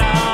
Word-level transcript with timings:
it's 0.00 0.27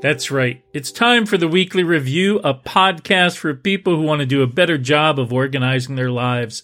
That's 0.00 0.30
right. 0.30 0.64
It's 0.72 0.90
time 0.90 1.26
for 1.26 1.36
the 1.36 1.46
weekly 1.46 1.82
review, 1.82 2.38
a 2.38 2.54
podcast 2.54 3.36
for 3.36 3.52
people 3.52 3.96
who 3.96 4.02
want 4.02 4.20
to 4.20 4.26
do 4.26 4.40
a 4.40 4.46
better 4.46 4.78
job 4.78 5.18
of 5.18 5.30
organizing 5.30 5.94
their 5.94 6.10
lives. 6.10 6.62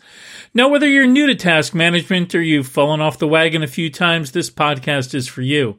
Now, 0.54 0.70
whether 0.70 0.88
you're 0.88 1.06
new 1.06 1.26
to 1.26 1.34
task 1.34 1.74
management 1.74 2.34
or 2.34 2.40
you've 2.40 2.66
fallen 2.66 3.02
off 3.02 3.18
the 3.18 3.28
wagon 3.28 3.62
a 3.62 3.66
few 3.66 3.90
times, 3.90 4.32
this 4.32 4.48
podcast 4.48 5.14
is 5.14 5.28
for 5.28 5.42
you. 5.42 5.78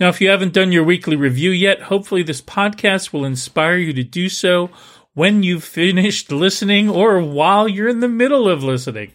Now, 0.00 0.08
if 0.08 0.20
you 0.20 0.28
haven't 0.28 0.54
done 0.54 0.72
your 0.72 0.82
weekly 0.82 1.14
review 1.14 1.50
yet, 1.50 1.82
hopefully 1.82 2.24
this 2.24 2.42
podcast 2.42 3.12
will 3.12 3.24
inspire 3.24 3.76
you 3.76 3.92
to 3.92 4.02
do 4.02 4.28
so 4.28 4.70
when 5.14 5.44
you've 5.44 5.62
finished 5.62 6.32
listening 6.32 6.88
or 6.88 7.22
while 7.22 7.68
you're 7.68 7.88
in 7.88 8.00
the 8.00 8.08
middle 8.08 8.48
of 8.48 8.64
listening. 8.64 9.12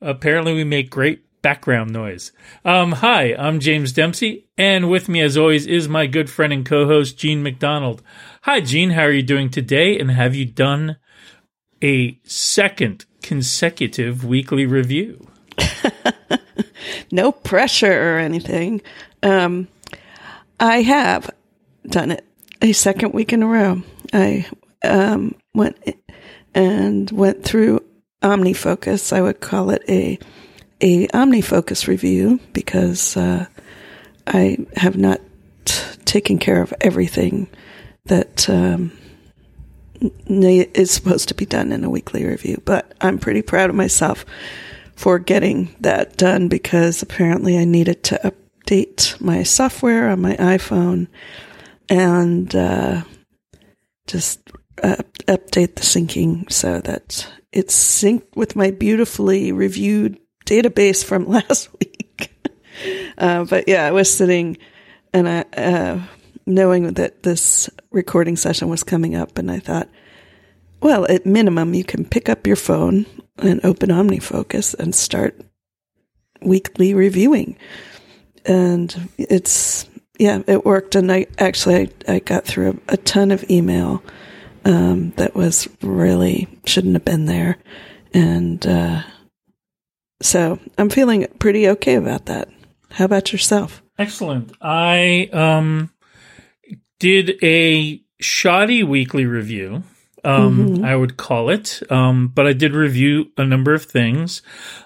Apparently, 0.00 0.54
we 0.54 0.62
make 0.62 0.90
great 0.90 1.24
background 1.42 1.92
noise. 1.92 2.32
Um, 2.64 2.92
hi, 2.92 3.34
I'm 3.34 3.60
James 3.60 3.92
Dempsey, 3.92 4.48
and 4.58 4.90
with 4.90 5.08
me, 5.08 5.20
as 5.20 5.36
always, 5.36 5.66
is 5.66 5.88
my 5.88 6.06
good 6.06 6.30
friend 6.30 6.52
and 6.52 6.66
co-host 6.66 7.18
Jean 7.18 7.42
MacDonald. 7.42 8.02
Hi, 8.42 8.60
Jean. 8.60 8.90
How 8.90 9.02
are 9.02 9.12
you 9.12 9.22
doing 9.22 9.50
today? 9.50 9.98
And 9.98 10.10
have 10.10 10.34
you 10.34 10.44
done 10.44 10.96
a 11.82 12.18
second 12.24 13.06
consecutive 13.22 14.24
weekly 14.24 14.66
review? 14.66 15.28
no 17.12 17.32
pressure 17.32 17.92
or 17.92 18.18
anything. 18.18 18.82
Um, 19.22 19.68
I 20.58 20.82
have 20.82 21.30
done 21.86 22.10
it 22.12 22.24
a 22.62 22.72
second 22.72 23.12
week 23.12 23.32
in 23.32 23.42
a 23.42 23.46
row. 23.46 23.82
I 24.12 24.46
um, 24.84 25.34
went 25.54 25.78
and 26.54 27.10
went 27.10 27.44
through 27.44 27.84
OmniFocus. 28.22 29.12
I 29.12 29.22
would 29.22 29.40
call 29.40 29.70
it 29.70 29.82
a 29.88 30.18
a 30.80 31.06
OmniFocus 31.08 31.86
review 31.86 32.40
because 32.52 33.16
uh, 33.16 33.46
I 34.26 34.58
have 34.76 34.96
not 34.96 35.20
t- 35.64 35.82
taken 36.04 36.38
care 36.38 36.62
of 36.62 36.74
everything 36.80 37.48
that 38.06 38.48
um, 38.48 38.92
is 40.26 40.90
supposed 40.90 41.28
to 41.28 41.34
be 41.34 41.46
done 41.46 41.72
in 41.72 41.84
a 41.84 41.90
weekly 41.90 42.24
review. 42.24 42.62
But 42.64 42.94
I'm 43.00 43.18
pretty 43.18 43.42
proud 43.42 43.70
of 43.70 43.76
myself 43.76 44.24
for 44.96 45.18
getting 45.18 45.74
that 45.80 46.16
done 46.16 46.48
because 46.48 47.02
apparently 47.02 47.58
I 47.58 47.64
needed 47.64 48.02
to 48.04 48.34
update 48.64 49.20
my 49.20 49.42
software 49.42 50.08
on 50.08 50.20
my 50.20 50.36
iPhone 50.36 51.08
and 51.88 52.54
uh, 52.54 53.02
just 54.06 54.40
uh, 54.82 54.96
update 55.26 55.74
the 55.76 55.82
syncing 55.82 56.50
so 56.50 56.80
that 56.80 57.26
it's 57.52 57.74
synced 57.74 58.36
with 58.36 58.56
my 58.56 58.70
beautifully 58.70 59.52
reviewed 59.52 60.18
database 60.50 61.04
from 61.04 61.28
last 61.28 61.70
week. 61.78 62.32
uh, 63.18 63.44
but 63.44 63.68
yeah, 63.68 63.86
I 63.86 63.92
was 63.92 64.12
sitting 64.12 64.58
and 65.12 65.28
I, 65.28 65.40
uh, 65.56 66.00
knowing 66.46 66.94
that 66.94 67.22
this 67.22 67.70
recording 67.90 68.36
session 68.36 68.68
was 68.68 68.82
coming 68.82 69.14
up, 69.14 69.38
and 69.38 69.50
I 69.50 69.58
thought, 69.58 69.88
well, 70.80 71.06
at 71.10 71.26
minimum, 71.26 71.74
you 71.74 71.84
can 71.84 72.04
pick 72.04 72.28
up 72.28 72.46
your 72.46 72.56
phone 72.56 73.06
and 73.38 73.64
open 73.64 73.90
OmniFocus 73.90 74.74
and 74.74 74.94
start 74.94 75.40
weekly 76.42 76.94
reviewing. 76.94 77.56
And 78.46 79.10
it's, 79.18 79.88
yeah, 80.18 80.42
it 80.46 80.64
worked. 80.64 80.94
And 80.94 81.12
I 81.12 81.26
actually, 81.38 81.92
I, 82.08 82.14
I 82.14 82.18
got 82.20 82.44
through 82.44 82.80
a, 82.88 82.94
a 82.94 82.96
ton 82.96 83.30
of 83.30 83.48
email 83.50 84.02
um, 84.64 85.10
that 85.16 85.34
was 85.34 85.68
really 85.82 86.48
shouldn't 86.64 86.94
have 86.94 87.04
been 87.04 87.26
there. 87.26 87.58
And 88.14 88.66
uh, 88.66 89.02
so 90.20 90.58
I'm 90.78 90.90
feeling 90.90 91.26
pretty 91.38 91.68
okay 91.70 91.94
about 91.94 92.26
that. 92.26 92.48
How 92.90 93.04
about 93.04 93.32
yourself? 93.32 93.82
Excellent. 93.98 94.52
I 94.60 95.28
um, 95.32 95.90
did 96.98 97.42
a 97.42 98.02
shoddy 98.20 98.82
weekly 98.82 99.26
review. 99.26 99.82
Um, 100.22 100.84
I 100.84 100.94
would 100.96 101.16
call 101.16 101.48
it. 101.48 101.82
Um, 101.90 102.28
but 102.28 102.46
I 102.46 102.52
did 102.52 102.74
review 102.74 103.30
a 103.38 103.44
number 103.44 103.72
of 103.72 103.84
things. 103.84 104.42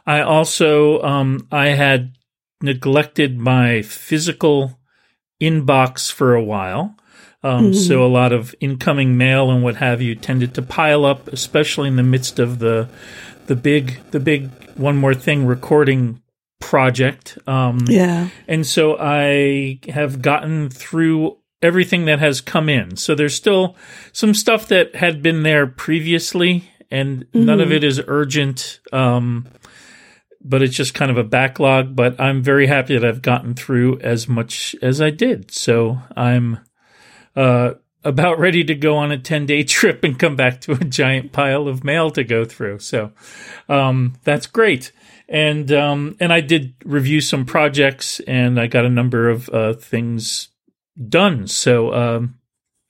I 0.06 0.20
also, 0.20 1.02
um, 1.02 1.48
I 1.50 1.68
had 1.68 2.14
neglected 2.60 3.38
my 3.38 3.82
physical 3.82 4.78
inbox 5.40 6.10
for 6.10 6.34
a 6.34 6.42
while. 6.42 6.96
Um, 7.42 7.74
so 7.74 8.02
a 8.02 8.08
lot 8.08 8.32
of 8.32 8.54
incoming 8.60 9.18
mail 9.18 9.50
and 9.50 9.62
what 9.62 9.76
have 9.76 10.00
you 10.00 10.14
tended 10.14 10.54
to 10.54 10.62
pile 10.62 11.04
up, 11.04 11.28
especially 11.28 11.88
in 11.88 11.96
the 11.96 12.02
midst 12.02 12.38
of 12.38 12.58
the, 12.58 12.88
the 13.48 13.56
big, 13.56 14.00
the 14.12 14.20
big 14.20 14.48
one 14.76 14.96
more 14.96 15.14
thing 15.14 15.46
recording 15.46 16.20
project. 16.60 17.38
Um, 17.46 17.78
Yeah. 17.88 18.28
and 18.48 18.66
so 18.66 18.96
I 18.98 19.80
have 19.88 20.22
gotten 20.22 20.70
through 20.70 21.36
everything 21.62 22.04
that 22.06 22.18
has 22.18 22.40
come 22.40 22.68
in. 22.68 22.96
So 22.96 23.14
there's 23.14 23.34
still 23.34 23.76
some 24.12 24.34
stuff 24.34 24.68
that 24.68 24.94
had 24.96 25.22
been 25.22 25.42
there 25.42 25.66
previously, 25.66 26.64
and 26.90 27.26
none 27.32 27.60
of 27.60 27.72
it 27.72 27.82
is 27.84 28.00
urgent. 28.06 28.80
Um, 28.92 29.46
but 30.46 30.60
it's 30.62 30.76
just 30.76 30.92
kind 30.92 31.10
of 31.10 31.16
a 31.16 31.24
backlog. 31.24 31.96
But 31.96 32.20
I'm 32.20 32.42
very 32.42 32.66
happy 32.66 32.98
that 32.98 33.08
I've 33.08 33.22
gotten 33.22 33.54
through 33.54 33.98
as 34.00 34.28
much 34.28 34.76
as 34.82 35.00
I 35.00 35.08
did. 35.10 35.50
So 35.50 35.98
I'm 36.14 36.58
uh, 37.34 37.72
about 38.04 38.38
ready 38.38 38.62
to 38.64 38.74
go 38.74 38.96
on 38.96 39.10
a 39.10 39.18
10 39.18 39.46
day 39.46 39.62
trip 39.64 40.04
and 40.04 40.18
come 40.18 40.36
back 40.36 40.60
to 40.62 40.72
a 40.72 40.84
giant 40.84 41.32
pile 41.32 41.66
of 41.66 41.84
mail 41.84 42.10
to 42.10 42.24
go 42.24 42.44
through. 42.44 42.78
So 42.78 43.12
um, 43.68 44.14
that's 44.24 44.46
great. 44.46 44.92
And 45.26 45.72
um, 45.72 46.16
and 46.20 46.32
I 46.32 46.42
did 46.42 46.74
review 46.84 47.22
some 47.22 47.46
projects, 47.46 48.20
and 48.20 48.60
I 48.60 48.66
got 48.66 48.84
a 48.84 48.90
number 48.90 49.30
of 49.30 49.48
uh, 49.48 49.72
things 49.72 50.48
done. 51.08 51.46
So 51.46 51.94
um, 51.94 52.38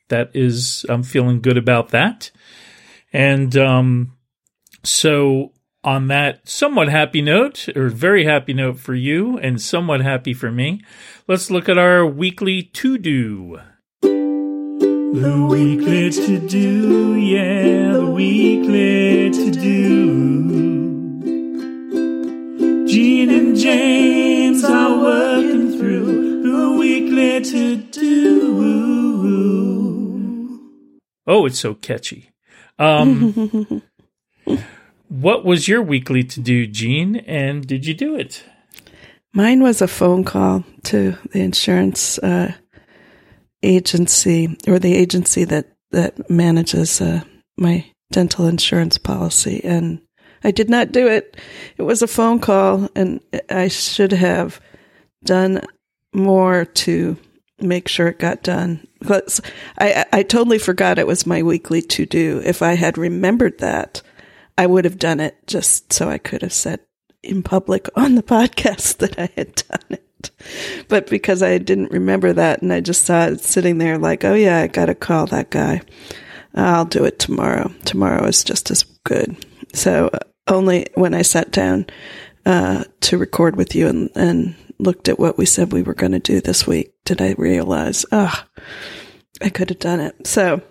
that 0.09 0.31
is, 0.35 0.85
I'm 0.89 1.05
feeling 1.05 1.41
good 1.41 1.57
about 1.57 1.91
that. 1.91 2.33
And 3.13 3.57
um, 3.57 4.17
so 4.83 5.53
on 5.85 6.09
that 6.09 6.49
somewhat 6.49 6.89
happy 6.89 7.23
note, 7.23 7.69
or 7.77 7.89
very 7.89 8.25
happy 8.25 8.53
note 8.53 8.79
for 8.79 8.95
you, 8.95 9.39
and 9.39 9.61
somewhat 9.61 10.01
happy 10.01 10.35
for 10.35 10.51
me, 10.51 10.83
let's 11.29 11.51
look 11.51 11.69
at 11.69 11.79
our 11.79 12.05
weekly 12.05 12.63
to 12.63 12.99
do. 12.99 13.61
The 15.15 15.47
weekly 15.49 16.11
to 16.11 16.41
do, 16.41 17.15
yeah, 17.15 17.93
the 17.93 18.05
weekly 18.05 19.31
to 19.31 19.51
do. 19.53 21.25
Jean 22.89 23.31
and 23.31 23.57
James 23.57 24.65
are 24.65 25.01
working 25.01 25.79
through 25.79 26.43
the 26.43 26.73
weekly 26.73 27.41
to 27.45 27.77
do. 27.77 28.05
Oh, 31.29 31.47
it's 31.47 31.61
so 31.61 31.75
catchy. 31.75 32.33
Um, 32.81 33.83
what 35.09 35.45
was 35.45 35.69
your 35.69 35.81
weekly 35.81 36.25
to 36.25 36.41
do, 36.41 36.67
Jean, 36.67 37.15
and 37.19 37.65
did 37.65 37.87
you 37.87 37.95
do 37.95 38.17
it? 38.17 38.43
Mine 39.33 39.63
was 39.63 39.81
a 39.81 39.87
phone 39.87 40.25
call 40.25 40.65
to 40.85 41.17
the 41.31 41.39
insurance 41.39 42.19
uh, 42.19 42.55
agency 43.65 44.57
or 44.67 44.79
the 44.79 44.95
agency 44.95 45.45
that 45.45 45.67
that 45.91 46.29
manages 46.29 47.01
uh, 47.01 47.23
my 47.57 47.87
dental 48.11 48.47
insurance 48.47 48.99
policy, 48.99 49.61
and 49.65 50.01
I 50.43 50.51
did 50.51 50.69
not 50.69 50.93
do 50.93 51.07
it. 51.07 51.37
It 51.77 51.83
was 51.83 52.03
a 52.03 52.07
phone 52.07 52.41
call, 52.41 52.89
and 52.95 53.21
I 53.49 53.69
should 53.69 54.13
have 54.13 54.61
done 55.25 55.63
more 56.13 56.65
to 56.65 57.17
make 57.61 57.89
sure 57.89 58.09
it 58.09 58.19
got 58.19 58.43
done. 58.43 58.87
Because 59.01 59.41
I, 59.79 60.05
I 60.13 60.23
totally 60.23 60.59
forgot 60.59 60.99
it 60.99 61.07
was 61.07 61.27
my 61.27 61.43
weekly 61.43 61.83
to 61.83 62.07
do. 62.07 62.41
If 62.45 62.63
I 62.63 62.75
had 62.75 62.99
remembered 62.99 63.59
that, 63.59 64.03
I 64.57 64.67
would 64.67 64.85
have 64.85 64.99
done 64.99 65.21
it 65.21 65.37
just 65.47 65.93
so 65.93 66.09
I 66.09 66.19
could 66.19 66.43
have 66.43 66.53
said 66.53 66.81
in 67.23 67.43
public 67.43 67.89
on 67.97 68.15
the 68.15 68.23
podcast 68.37 68.99
that 68.99 69.19
I 69.19 69.31
had 69.37 69.55
done 69.55 69.87
it. 69.91 70.05
But 70.89 71.09
because 71.09 71.43
I 71.43 71.59
didn't 71.59 71.93
remember 71.93 72.33
that 72.33 72.63
and 72.63 72.73
I 72.73 72.81
just 72.81 73.05
saw 73.05 73.27
it 73.27 73.41
sitting 73.41 73.79
there 73.79 73.99
like, 73.99 74.25
oh 74.25 74.35
yeah, 74.35 74.61
I 74.61 74.67
got 74.67 74.87
to 74.87 74.95
call 74.95 75.27
that 75.27 75.51
guy. 75.51 75.83
I'll 76.55 76.85
do 76.85 77.05
it 77.05 77.19
tomorrow. 77.19 77.71
Tomorrow 77.85 78.27
is 78.27 78.45
just 78.45 78.71
as 78.71 78.85
good. 79.05 79.37
So 79.73 80.11
uh, 80.13 80.19
only 80.47 80.87
when 80.95 81.15
I 81.15 81.23
sat 81.23 81.51
down 81.51 81.87
uh, 82.47 82.85
to 83.01 83.19
record 83.19 83.57
with 83.57 83.75
you 83.75 83.89
and, 83.89 84.11
and 84.15 84.55
looked 84.79 85.09
at 85.09 85.19
what 85.19 85.39
we 85.39 85.47
said 85.47 85.73
we 85.73 85.83
were 85.83 85.95
going 85.95 86.13
to 86.13 86.19
do 86.19 86.41
this 86.41 86.67
week 86.67 86.93
did 87.05 87.21
I 87.21 87.35
realize, 87.39 88.05
ah, 88.13 88.47
I 89.41 89.49
could 89.49 89.71
have 89.71 89.79
done 89.79 90.01
it. 90.01 90.27
So 90.27 90.63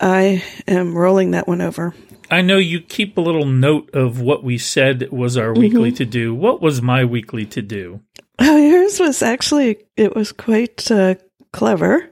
I 0.00 0.42
am 0.66 0.96
rolling 0.96 1.32
that 1.32 1.48
one 1.48 1.60
over. 1.60 1.94
I 2.30 2.40
know 2.40 2.56
you 2.56 2.80
keep 2.80 3.16
a 3.16 3.20
little 3.20 3.44
note 3.44 3.90
of 3.94 4.20
what 4.20 4.42
we 4.42 4.56
said 4.56 5.10
was 5.12 5.36
our 5.36 5.52
weekly 5.52 5.92
to 5.92 6.06
do. 6.06 6.34
What 6.34 6.62
was 6.62 6.80
my 6.80 7.04
weekly 7.04 7.44
to 7.46 7.60
do? 7.60 8.00
Oh, 8.38 8.56
yours 8.70 9.00
was 9.00 9.22
actually 9.22 9.84
it 9.96 10.14
was 10.14 10.32
quite 10.32 10.90
uh, 10.90 11.14
clever. 11.52 12.08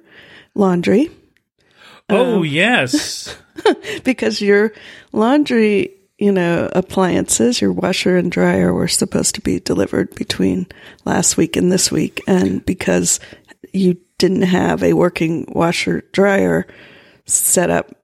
Laundry, 0.54 1.10
Oh, 2.10 2.42
yes. 2.42 3.36
because 4.04 4.40
your 4.40 4.72
laundry, 5.12 5.94
you 6.18 6.32
know, 6.32 6.68
appliances, 6.72 7.60
your 7.60 7.72
washer 7.72 8.16
and 8.16 8.30
dryer 8.32 8.72
were 8.72 8.88
supposed 8.88 9.34
to 9.36 9.40
be 9.40 9.60
delivered 9.60 10.14
between 10.14 10.66
last 11.04 11.36
week 11.36 11.56
and 11.56 11.70
this 11.70 11.90
week, 11.92 12.22
and 12.26 12.64
because 12.64 13.20
you 13.72 13.96
didn't 14.18 14.42
have 14.42 14.82
a 14.82 14.94
working 14.94 15.46
washer 15.48 16.02
dryer 16.12 16.66
set 17.26 17.70
up, 17.70 17.94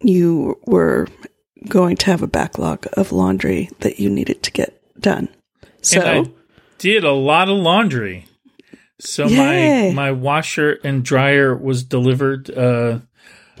you 0.00 0.60
were 0.66 1.08
going 1.68 1.96
to 1.96 2.06
have 2.06 2.22
a 2.22 2.28
backlog 2.28 2.86
of 2.92 3.12
laundry 3.12 3.70
that 3.80 3.98
you 3.98 4.10
needed 4.10 4.42
to 4.42 4.50
get 4.50 4.80
done. 5.00 5.28
So. 5.82 6.32
Did 6.78 7.04
a 7.04 7.12
lot 7.12 7.48
of 7.48 7.56
laundry. 7.56 8.26
So 8.98 9.28
my 9.28 9.92
my 9.94 10.12
washer 10.12 10.78
and 10.82 11.04
dryer 11.04 11.54
was 11.54 11.84
delivered 11.84 12.50
uh, 12.50 13.00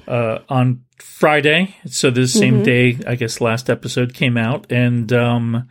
uh, 0.08 0.38
on 0.48 0.84
Friday. 0.98 1.76
So 1.86 2.10
the 2.10 2.26
same 2.26 2.62
day, 2.62 2.98
I 3.06 3.16
guess 3.16 3.40
last 3.40 3.68
episode 3.68 4.14
came 4.14 4.36
out, 4.38 4.70
and 4.70 5.12
um, 5.12 5.68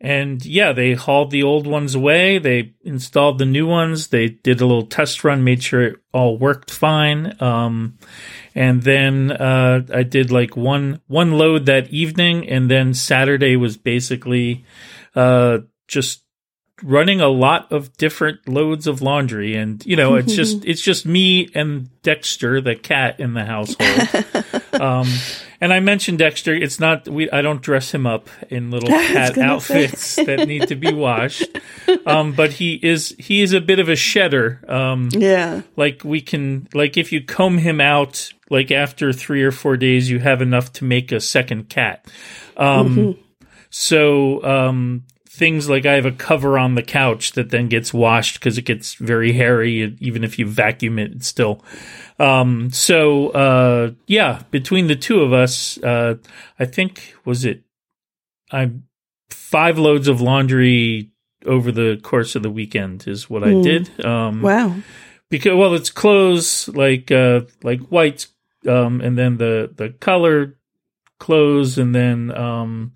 and 0.00 0.44
yeah, 0.46 0.72
they 0.72 0.94
hauled 0.94 1.30
the 1.30 1.42
old 1.42 1.66
ones 1.66 1.94
away. 1.94 2.38
They 2.38 2.74
installed 2.82 3.38
the 3.38 3.44
new 3.44 3.66
ones. 3.66 4.08
They 4.08 4.28
did 4.28 4.60
a 4.60 4.66
little 4.66 4.86
test 4.86 5.24
run, 5.24 5.42
made 5.42 5.62
sure 5.62 5.82
it 5.82 5.96
all 6.12 6.38
worked 6.38 6.70
fine. 6.70 7.34
Um, 7.42 7.98
and 8.54 8.82
then 8.82 9.32
uh, 9.32 9.82
I 9.92 10.02
did 10.02 10.30
like 10.30 10.56
one 10.56 11.00
one 11.08 11.32
load 11.32 11.66
that 11.66 11.90
evening, 11.90 12.48
and 12.48 12.70
then 12.70 12.94
Saturday 12.94 13.56
was 13.56 13.76
basically 13.76 14.64
uh, 15.16 15.58
just 15.88 16.22
running 16.82 17.20
a 17.20 17.28
lot 17.28 17.72
of 17.72 17.96
different 17.96 18.48
loads 18.48 18.86
of 18.86 19.02
laundry 19.02 19.56
and 19.56 19.84
you 19.84 19.96
know 19.96 20.14
it's 20.14 20.34
just 20.34 20.64
it's 20.64 20.80
just 20.80 21.04
me 21.06 21.50
and 21.54 21.88
dexter 22.02 22.60
the 22.60 22.76
cat 22.76 23.18
in 23.18 23.34
the 23.34 23.44
household. 23.44 24.80
Um 24.80 25.08
and 25.60 25.72
i 25.72 25.80
mentioned 25.80 26.18
dexter. 26.18 26.54
It's 26.54 26.78
not 26.78 27.08
we 27.08 27.30
i 27.30 27.42
don't 27.42 27.60
dress 27.60 27.92
him 27.92 28.06
up 28.06 28.28
in 28.48 28.70
little 28.70 28.88
cat 29.12 29.36
outfits 29.38 30.16
that 30.16 30.46
need 30.46 30.68
to 30.68 30.76
be 30.76 30.92
washed. 30.92 31.48
Um 32.06 32.32
but 32.32 32.52
he 32.52 32.74
is 32.74 33.14
he 33.18 33.42
is 33.42 33.52
a 33.52 33.60
bit 33.60 33.80
of 33.80 33.88
a 33.88 33.96
shedder 33.96 34.60
um 34.68 35.08
yeah, 35.12 35.62
like 35.76 36.04
we 36.04 36.20
can 36.20 36.68
like 36.74 36.96
if 36.96 37.12
you 37.12 37.24
comb 37.24 37.58
him 37.58 37.80
out 37.80 38.32
like 38.50 38.70
after 38.70 39.12
three 39.12 39.42
or 39.42 39.50
four 39.50 39.76
days 39.76 40.08
you 40.08 40.20
have 40.20 40.40
enough 40.40 40.72
to 40.74 40.84
make 40.84 41.10
a 41.12 41.20
second 41.20 41.68
cat. 41.68 42.06
Um 42.56 43.18
so 43.70 44.42
um 44.44 45.04
things 45.38 45.68
like 45.68 45.86
i 45.86 45.94
have 45.94 46.04
a 46.04 46.12
cover 46.12 46.58
on 46.58 46.74
the 46.74 46.82
couch 46.82 47.32
that 47.32 47.50
then 47.50 47.68
gets 47.68 47.94
washed 47.94 48.34
because 48.34 48.58
it 48.58 48.62
gets 48.62 48.94
very 48.94 49.32
hairy 49.32 49.96
even 50.00 50.24
if 50.24 50.38
you 50.38 50.46
vacuum 50.46 50.98
it 50.98 51.12
it's 51.12 51.26
still. 51.26 51.64
Um 52.18 52.70
so 52.72 53.28
uh 53.28 53.92
yeah 54.08 54.42
between 54.50 54.88
the 54.88 54.96
two 54.96 55.20
of 55.20 55.32
us 55.32 55.78
uh 55.82 56.16
i 56.58 56.64
think 56.64 57.14
was 57.24 57.44
it 57.44 57.62
i 58.50 58.72
five 59.30 59.78
loads 59.78 60.08
of 60.08 60.20
laundry 60.20 61.10
over 61.46 61.70
the 61.70 62.00
course 62.02 62.34
of 62.34 62.42
the 62.42 62.50
weekend 62.50 63.06
is 63.06 63.30
what 63.30 63.44
i 63.44 63.52
did. 63.62 64.04
Um 64.04 64.42
wow. 64.42 64.74
because 65.30 65.54
well 65.54 65.74
it's 65.74 65.90
clothes 65.90 66.68
like 66.68 67.12
uh 67.12 67.42
like 67.62 67.80
white 67.82 68.26
um 68.66 69.00
and 69.00 69.16
then 69.16 69.36
the 69.36 69.72
the 69.76 69.90
colored 69.90 70.56
clothes 71.20 71.78
and 71.78 71.94
then 71.94 72.36
um 72.36 72.92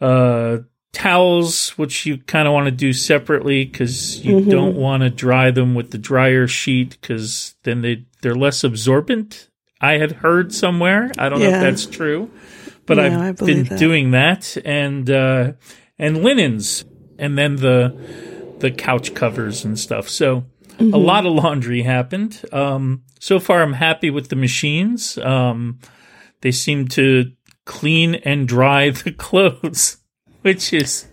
uh 0.00 0.58
towels 1.02 1.70
which 1.78 2.04
you 2.06 2.18
kind 2.18 2.46
of 2.48 2.52
want 2.54 2.66
to 2.66 2.70
do 2.72 2.92
separately 2.92 3.64
because 3.64 4.24
you 4.24 4.44
don't 4.44 4.74
want 4.76 5.02
to 5.02 5.10
dry 5.10 5.50
them 5.50 5.74
with 5.74 5.90
the 5.92 5.98
dryer 5.98 6.46
sheet 6.48 6.98
because 7.00 7.54
then 7.62 7.80
they 7.82 8.04
they're 8.22 8.34
less 8.34 8.64
absorbent 8.64 9.48
i 9.80 9.92
had 9.92 10.10
heard 10.12 10.52
somewhere 10.52 11.10
i 11.18 11.28
don't 11.28 11.38
know 11.40 11.46
if 11.46 11.60
that's 11.60 11.86
true 11.86 12.30
but 12.86 12.96
No, 12.96 13.20
i've 13.20 13.36
been 13.36 13.64
that. 13.64 13.78
doing 13.78 14.10
that 14.10 14.56
and 14.64 15.08
uh 15.10 15.52
and 15.98 16.22
linens 16.24 16.84
and 17.18 17.38
then 17.38 17.56
the 17.56 17.94
the 18.58 18.70
couch 18.70 19.14
covers 19.14 19.64
and 19.64 19.78
stuff 19.78 20.08
so 20.08 20.44
Mm-hmm. 20.78 20.94
a 20.94 20.98
lot 20.98 21.26
of 21.26 21.32
laundry 21.32 21.82
happened. 21.82 22.40
Um, 22.52 23.02
so 23.18 23.40
far, 23.40 23.62
I'm 23.64 23.72
happy 23.72 24.10
with 24.10 24.28
the 24.28 24.36
machines. 24.36 25.18
Um, 25.18 25.80
they 26.40 26.52
seem 26.52 26.86
to 26.90 27.32
clean 27.64 28.14
and 28.14 28.46
dry 28.46 28.90
the 29.04 29.10
clothes, 29.10 29.96
which 30.42 30.72
is 30.72 31.06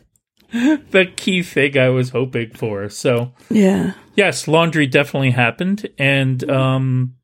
the 0.51 1.12
key 1.16 1.44
thing 1.44 1.77
I 1.77 1.89
was 1.89 2.10
hoping 2.10 2.51
for. 2.51 2.88
So, 2.89 3.33
Yeah. 3.50 3.94
yes, 4.16 4.48
laundry 4.48 4.88
definitely 4.88 5.31
happened. 5.31 5.88
And 5.98 6.50
um, 6.50 7.16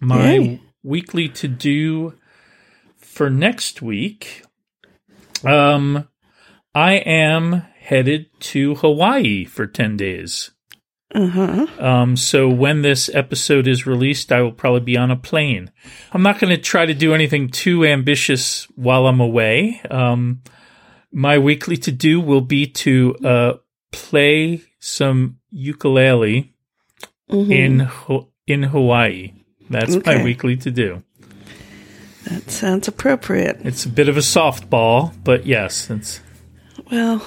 my 0.00 0.32
Yay. 0.34 0.60
weekly 0.82 1.28
to 1.30 1.48
do 1.48 2.14
for 2.96 3.28
next 3.30 3.82
week, 3.82 4.44
um, 5.44 6.08
I 6.74 6.94
am 6.94 7.62
headed 7.80 8.26
to 8.40 8.74
Hawaii 8.76 9.44
for 9.44 9.66
10 9.66 9.96
days. 9.96 10.50
Uh 11.14 11.26
huh. 11.26 11.66
Um, 11.80 12.16
so 12.16 12.50
when 12.50 12.82
this 12.82 13.08
episode 13.14 13.66
is 13.66 13.86
released, 13.86 14.30
I 14.30 14.42
will 14.42 14.52
probably 14.52 14.80
be 14.80 14.96
on 14.98 15.10
a 15.10 15.16
plane. 15.16 15.70
I'm 16.12 16.22
not 16.22 16.38
going 16.38 16.54
to 16.54 16.60
try 16.60 16.84
to 16.84 16.92
do 16.92 17.14
anything 17.14 17.48
too 17.48 17.86
ambitious 17.86 18.64
while 18.76 19.06
I'm 19.06 19.20
away. 19.20 19.80
Um, 19.90 20.42
my 21.12 21.38
weekly 21.38 21.76
to 21.78 21.92
do 21.92 22.20
will 22.20 22.40
be 22.40 22.66
to 22.66 23.14
uh, 23.24 23.52
play 23.92 24.62
some 24.78 25.38
ukulele 25.50 26.54
in 27.28 27.80
Ho- 27.80 28.28
in 28.46 28.62
Hawaii. 28.62 29.32
That's 29.70 30.04
my 30.06 30.22
weekly 30.22 30.56
to 30.58 30.70
do. 30.70 31.02
That 32.24 32.50
sounds 32.50 32.88
appropriate. 32.88 33.60
It's 33.64 33.84
a 33.84 33.88
bit 33.88 34.08
of 34.08 34.16
a 34.16 34.20
softball, 34.20 35.14
but 35.24 35.46
yes, 35.46 35.90
it's 35.90 36.20
Well, 36.90 37.26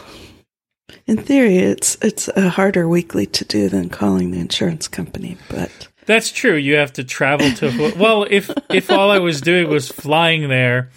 in 1.08 1.18
theory, 1.18 1.58
it's 1.58 1.98
it's 2.02 2.28
a 2.30 2.50
harder 2.50 2.88
weekly 2.88 3.26
to 3.28 3.46
do 3.46 3.70
than 3.70 3.90
calling 3.90 4.32
the 4.32 4.40
insurance 4.40 4.88
company, 4.88 5.38
but 5.50 5.88
That's 6.06 6.32
true. 6.32 6.56
You 6.56 6.76
have 6.76 6.94
to 6.94 7.04
travel 7.04 7.52
to. 7.54 7.94
Well, 7.98 8.26
if 8.30 8.50
if 8.70 8.92
all 8.92 9.12
I 9.12 9.20
was 9.20 9.42
doing 9.42 9.70
was 9.70 9.88
flying 9.88 10.50
there, 10.50 10.90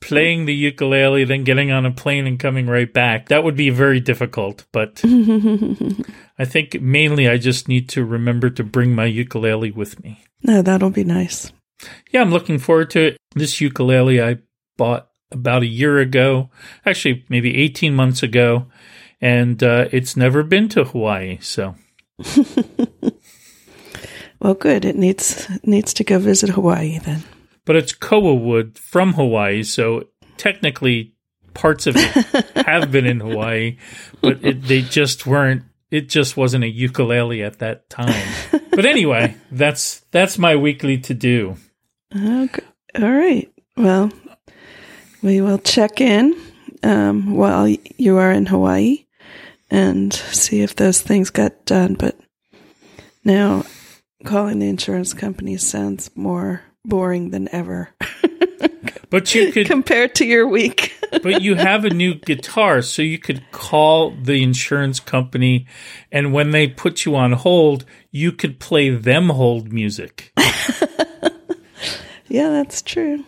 playing 0.00 0.44
the 0.46 0.54
ukulele, 0.54 1.24
then 1.24 1.44
getting 1.44 1.70
on 1.70 1.86
a 1.86 1.90
plane 1.90 2.26
and 2.26 2.38
coming 2.38 2.66
right 2.66 2.92
back, 2.92 3.28
that 3.28 3.42
would 3.44 3.56
be 3.56 3.70
very 3.70 4.00
difficult. 4.00 4.64
But 4.72 5.00
I 6.38 6.44
think 6.44 6.80
mainly 6.80 7.28
I 7.28 7.38
just 7.38 7.68
need 7.68 7.88
to 7.90 8.04
remember 8.04 8.50
to 8.50 8.64
bring 8.64 8.94
my 8.94 9.06
ukulele 9.06 9.70
with 9.70 10.02
me. 10.02 10.20
no, 10.42 10.62
that'll 10.62 10.90
be 10.90 11.04
nice. 11.04 11.52
Yeah, 12.10 12.22
I'm 12.22 12.30
looking 12.30 12.58
forward 12.58 12.90
to 12.90 13.06
it. 13.08 13.16
This 13.34 13.60
ukulele 13.60 14.22
I 14.22 14.38
bought 14.76 15.08
about 15.32 15.62
a 15.62 15.66
year 15.66 15.98
ago, 15.98 16.50
actually 16.84 17.24
maybe 17.28 17.56
18 17.56 17.94
months 17.94 18.22
ago, 18.22 18.66
and 19.20 19.62
uh, 19.62 19.88
it's 19.92 20.16
never 20.16 20.42
been 20.42 20.68
to 20.70 20.84
Hawaii. 20.84 21.38
So 21.40 21.74
Well, 24.40 24.54
good. 24.54 24.84
It 24.84 24.96
needs 24.96 25.48
it 25.50 25.66
needs 25.66 25.94
to 25.94 26.04
go 26.04 26.18
visit 26.18 26.50
Hawaii 26.50 26.98
then. 26.98 27.24
But 27.66 27.76
it's 27.76 27.92
koa 27.92 28.34
wood 28.34 28.78
from 28.78 29.12
Hawaii, 29.12 29.62
so 29.62 30.04
technically 30.38 31.12
parts 31.52 31.86
of 31.86 31.96
it 31.96 32.56
have 32.66 32.90
been 32.90 33.04
in 33.04 33.20
Hawaii, 33.20 33.76
but 34.22 34.42
it, 34.42 34.62
they 34.62 34.80
just 34.80 35.26
weren't. 35.26 35.64
It 35.90 36.08
just 36.08 36.36
wasn't 36.36 36.64
a 36.64 36.68
ukulele 36.68 37.42
at 37.42 37.58
that 37.58 37.88
time. 37.90 38.26
But 38.70 38.86
anyway, 38.86 39.36
that's 39.50 40.00
that's 40.10 40.38
my 40.38 40.56
weekly 40.56 40.98
to 40.98 41.14
do. 41.14 41.56
Okay. 42.14 42.64
All 42.94 43.12
right. 43.12 43.52
Well, 43.76 44.10
we 45.22 45.40
will 45.40 45.58
check 45.58 46.00
in 46.00 46.34
um, 46.82 47.34
while 47.34 47.68
you 47.68 48.16
are 48.16 48.32
in 48.32 48.46
Hawaii 48.46 49.04
and 49.70 50.12
see 50.12 50.60
if 50.62 50.76
those 50.76 51.00
things 51.00 51.30
got 51.30 51.66
done. 51.66 51.94
But 51.94 52.18
now, 53.24 53.64
calling 54.24 54.60
the 54.60 54.68
insurance 54.68 55.14
company 55.14 55.56
sounds 55.56 56.10
more 56.14 56.62
boring 56.88 57.30
than 57.30 57.48
ever 57.52 57.90
But 59.08 59.34
you 59.34 59.52
could, 59.52 59.66
compared 59.66 60.14
to 60.16 60.24
your 60.24 60.46
week. 60.48 60.94
but 61.22 61.42
you 61.42 61.54
have 61.54 61.84
a 61.84 61.90
new 61.90 62.14
guitar, 62.14 62.82
so 62.82 63.02
you 63.02 63.18
could 63.18 63.50
call 63.52 64.10
the 64.10 64.42
insurance 64.42 64.98
company, 65.00 65.66
and 66.10 66.32
when 66.32 66.50
they 66.50 66.66
put 66.66 67.04
you 67.04 67.14
on 67.14 67.32
hold, 67.32 67.84
you 68.10 68.32
could 68.32 68.58
play 68.58 68.90
them 68.90 69.28
hold 69.30 69.72
music. 69.72 70.32
yeah, 72.26 72.48
that's 72.50 72.82
true. 72.82 73.24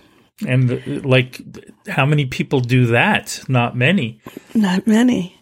And 0.47 0.71
uh, 0.71 1.09
like, 1.09 1.41
how 1.89 2.07
many 2.07 2.27
people 2.27 2.61
do 2.61 2.87
that? 2.87 3.41
Not 3.49 3.77
many. 3.77 4.21
Not 4.55 4.87
many. 4.87 5.39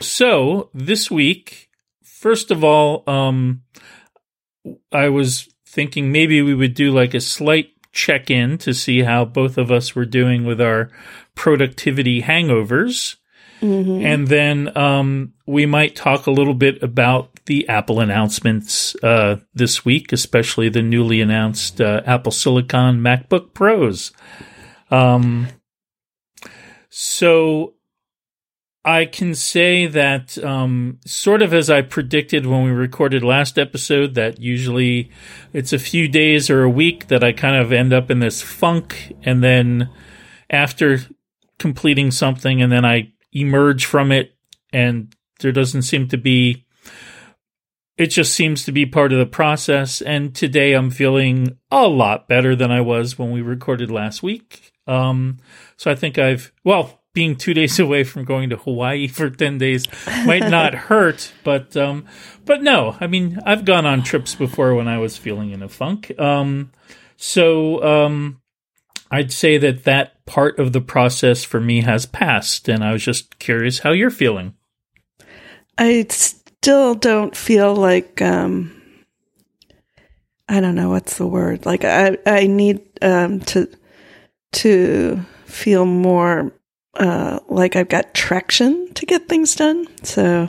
So 0.00 0.70
this 0.72 1.10
week, 1.10 1.68
first 2.02 2.50
of 2.50 2.64
all, 2.64 3.04
um, 3.06 3.62
I 4.90 5.10
was 5.10 5.49
thinking 5.70 6.10
maybe 6.10 6.42
we 6.42 6.54
would 6.54 6.74
do 6.74 6.90
like 6.90 7.14
a 7.14 7.20
slight 7.20 7.70
check 7.92 8.30
in 8.30 8.58
to 8.58 8.74
see 8.74 9.02
how 9.02 9.24
both 9.24 9.56
of 9.56 9.70
us 9.70 9.94
were 9.94 10.04
doing 10.04 10.44
with 10.44 10.60
our 10.60 10.90
productivity 11.34 12.22
hangovers. 12.22 13.16
And 14.02 14.28
then 14.28 14.76
um, 14.76 15.34
we 15.46 15.66
might 15.66 15.94
talk 15.94 16.26
a 16.26 16.30
little 16.30 16.54
bit 16.54 16.82
about 16.82 17.44
the 17.44 17.68
Apple 17.68 18.00
announcements 18.00 18.96
uh, 19.02 19.36
this 19.54 19.84
week, 19.84 20.12
especially 20.12 20.68
the 20.70 20.82
newly 20.82 21.20
announced 21.20 21.80
uh, 21.80 22.02
Apple 22.06 22.32
Silicon 22.32 23.00
MacBook 23.00 23.54
Pros. 23.54 24.12
Um, 24.90 25.48
so 26.88 27.74
I 28.84 29.04
can 29.04 29.34
say 29.34 29.86
that, 29.86 30.42
um, 30.42 31.00
sort 31.04 31.42
of 31.42 31.52
as 31.52 31.68
I 31.68 31.82
predicted 31.82 32.46
when 32.46 32.64
we 32.64 32.70
recorded 32.70 33.22
last 33.22 33.58
episode, 33.58 34.14
that 34.14 34.40
usually 34.40 35.10
it's 35.52 35.74
a 35.74 35.78
few 35.78 36.08
days 36.08 36.48
or 36.48 36.62
a 36.62 36.70
week 36.70 37.08
that 37.08 37.22
I 37.22 37.32
kind 37.32 37.56
of 37.56 37.72
end 37.72 37.92
up 37.92 38.10
in 38.10 38.20
this 38.20 38.40
funk, 38.40 39.14
and 39.22 39.44
then 39.44 39.90
after 40.48 41.00
completing 41.58 42.10
something, 42.10 42.62
and 42.62 42.72
then 42.72 42.86
I 42.86 43.12
emerge 43.32 43.84
from 43.84 44.10
it, 44.10 44.34
and 44.72 45.14
there 45.40 45.52
doesn't 45.52 45.82
seem 45.82 46.08
to 46.08 46.16
be. 46.16 46.64
It 47.98 48.06
just 48.06 48.34
seems 48.34 48.64
to 48.64 48.72
be 48.72 48.86
part 48.86 49.12
of 49.12 49.18
the 49.18 49.26
process. 49.26 50.00
And 50.00 50.34
today 50.34 50.72
I'm 50.72 50.90
feeling 50.90 51.58
a 51.70 51.86
lot 51.86 52.28
better 52.28 52.56
than 52.56 52.70
I 52.70 52.80
was 52.80 53.18
when 53.18 53.30
we 53.30 53.42
recorded 53.42 53.90
last 53.90 54.22
week. 54.22 54.72
Um, 54.86 55.36
so 55.76 55.90
I 55.90 55.94
think 55.94 56.16
I've, 56.16 56.50
well, 56.64 56.99
being 57.12 57.36
two 57.36 57.54
days 57.54 57.78
away 57.80 58.04
from 58.04 58.24
going 58.24 58.50
to 58.50 58.56
Hawaii 58.56 59.08
for 59.08 59.30
10 59.30 59.58
days 59.58 59.86
might 60.24 60.48
not 60.48 60.74
hurt, 60.90 61.32
but, 61.44 61.76
um, 61.76 62.06
but 62.44 62.62
no, 62.62 62.96
I 63.00 63.06
mean, 63.06 63.38
I've 63.44 63.64
gone 63.64 63.86
on 63.86 64.02
trips 64.02 64.34
before 64.34 64.74
when 64.74 64.88
I 64.88 64.98
was 64.98 65.16
feeling 65.16 65.50
in 65.50 65.62
a 65.62 65.68
funk. 65.68 66.12
Um, 66.18 66.72
so, 67.16 67.82
um, 67.82 68.40
I'd 69.10 69.32
say 69.32 69.58
that 69.58 69.84
that 69.84 70.24
part 70.24 70.58
of 70.58 70.72
the 70.72 70.80
process 70.80 71.42
for 71.42 71.60
me 71.60 71.82
has 71.82 72.06
passed, 72.06 72.68
and 72.68 72.84
I 72.84 72.92
was 72.92 73.02
just 73.02 73.38
curious 73.40 73.80
how 73.80 73.90
you're 73.90 74.10
feeling. 74.10 74.54
I 75.76 76.06
still 76.08 76.94
don't 76.94 77.34
feel 77.34 77.74
like 77.74 78.22
um 78.22 78.70
I 80.48 80.60
don't 80.60 80.74
know 80.74 80.90
what's 80.90 81.16
the 81.16 81.26
word. 81.26 81.66
Like 81.66 81.84
I 81.84 82.18
I 82.26 82.46
need 82.46 82.82
um 83.02 83.40
to 83.40 83.68
to 84.52 85.20
feel 85.46 85.86
more 85.86 86.52
uh 87.00 87.40
like 87.48 87.74
I've 87.74 87.88
got 87.88 88.14
traction 88.14 88.92
to 88.94 89.06
get 89.06 89.28
things 89.28 89.56
done. 89.56 89.86
So 90.04 90.48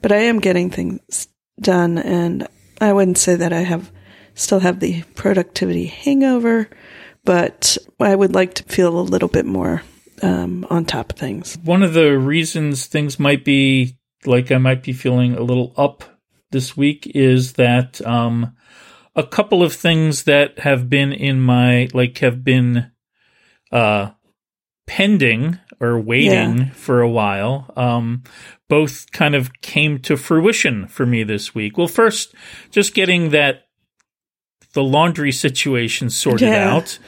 but 0.00 0.10
I 0.10 0.16
am 0.16 0.40
getting 0.40 0.70
things 0.70 1.28
done 1.60 1.98
and 1.98 2.48
I 2.80 2.92
wouldn't 2.92 3.18
say 3.18 3.36
that 3.36 3.52
I 3.52 3.60
have 3.60 3.92
still 4.34 4.60
have 4.60 4.80
the 4.80 5.02
productivity 5.14 5.86
hangover, 5.86 6.68
but 7.24 7.78
I 8.00 8.16
would 8.16 8.34
like 8.34 8.54
to 8.54 8.64
feel 8.64 8.98
a 8.98 9.00
little 9.00 9.28
bit 9.28 9.46
more 9.46 9.82
um 10.22 10.66
on 10.68 10.84
top 10.84 11.12
of 11.12 11.18
things. 11.18 11.56
One 11.62 11.84
of 11.84 11.94
the 11.94 12.18
reasons 12.18 12.86
things 12.86 13.20
might 13.20 13.44
be 13.44 13.96
like 14.26 14.50
I 14.50 14.58
might 14.58 14.82
be 14.82 14.92
feeling 14.92 15.34
a 15.34 15.42
little 15.42 15.72
up 15.76 16.04
this 16.52 16.76
week 16.76 17.10
is 17.14 17.54
that 17.54 18.04
um, 18.06 18.54
a 19.16 19.24
couple 19.24 19.62
of 19.62 19.72
things 19.72 20.24
that 20.24 20.60
have 20.60 20.88
been 20.88 21.12
in 21.12 21.40
my 21.40 21.88
like 21.92 22.18
have 22.18 22.44
been 22.44 22.90
uh, 23.72 24.10
pending 24.86 25.58
or 25.82 26.00
waiting 26.00 26.58
Yeah. 26.58 26.70
for 26.70 27.00
a 27.02 27.08
while. 27.10 27.70
Um, 27.76 28.22
both 28.68 29.10
kind 29.12 29.34
of 29.34 29.50
came 29.60 29.98
to 30.00 30.16
fruition 30.16 30.86
for 30.86 31.04
me 31.04 31.24
this 31.24 31.54
week. 31.54 31.76
Well, 31.76 31.88
first, 31.88 32.34
just 32.70 32.94
getting 32.94 33.30
that 33.30 33.64
the 34.72 34.82
laundry 34.82 35.32
situation 35.32 36.08
sorted 36.08 36.48
Yeah. 36.48 36.74
out. 36.76 36.98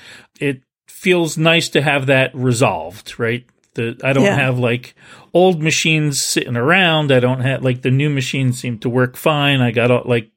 It 0.41 0.63
feels 0.89 1.39
nice 1.39 1.69
to 1.71 1.81
have 1.81 2.07
that 2.07 2.35
resolved, 2.35 3.19
right? 3.19 3.45
The 3.75 3.99
I 4.05 4.13
don't 4.13 4.25
Yeah. 4.25 4.37
have 4.37 4.59
like 4.59 4.95
old 5.33 5.63
machines 5.63 6.21
sitting 6.21 6.57
around. 6.57 7.11
I 7.11 7.21
don't 7.21 7.41
have 7.41 7.63
like 7.65 7.83
the 7.83 7.91
new 7.91 8.11
machines 8.11 8.59
seem 8.59 8.79
to 8.81 8.89
work 8.91 9.17
fine. 9.17 9.61
I 9.61 9.71
got 9.71 9.91
all 9.91 10.03
like 10.05 10.31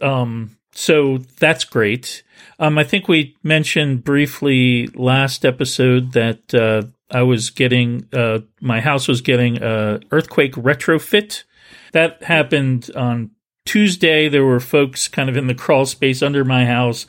um 0.00 0.50
so 0.72 1.18
that's 1.38 1.64
great. 1.64 2.22
Um 2.58 2.78
I 2.78 2.84
think 2.84 3.08
we 3.08 3.36
mentioned 3.42 4.04
briefly 4.04 4.86
last 4.94 5.44
episode 5.44 6.12
that 6.12 6.54
uh 6.54 6.82
I 7.10 7.22
was 7.22 7.50
getting 7.50 8.06
uh 8.12 8.40
my 8.60 8.80
house 8.80 9.08
was 9.08 9.20
getting 9.20 9.62
a 9.62 10.00
earthquake 10.10 10.54
retrofit. 10.54 11.44
That 11.92 12.22
happened 12.22 12.90
on 12.94 13.30
Tuesday. 13.66 14.28
There 14.28 14.44
were 14.44 14.60
folks 14.60 15.08
kind 15.08 15.28
of 15.28 15.36
in 15.36 15.46
the 15.46 15.54
crawl 15.54 15.86
space 15.86 16.22
under 16.22 16.44
my 16.44 16.64
house 16.66 17.06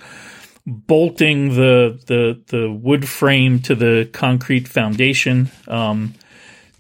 bolting 0.66 1.56
the 1.56 2.00
the 2.08 2.42
the 2.48 2.72
wood 2.72 3.08
frame 3.08 3.60
to 3.60 3.74
the 3.76 4.08
concrete 4.14 4.68
foundation 4.68 5.50
um, 5.68 6.14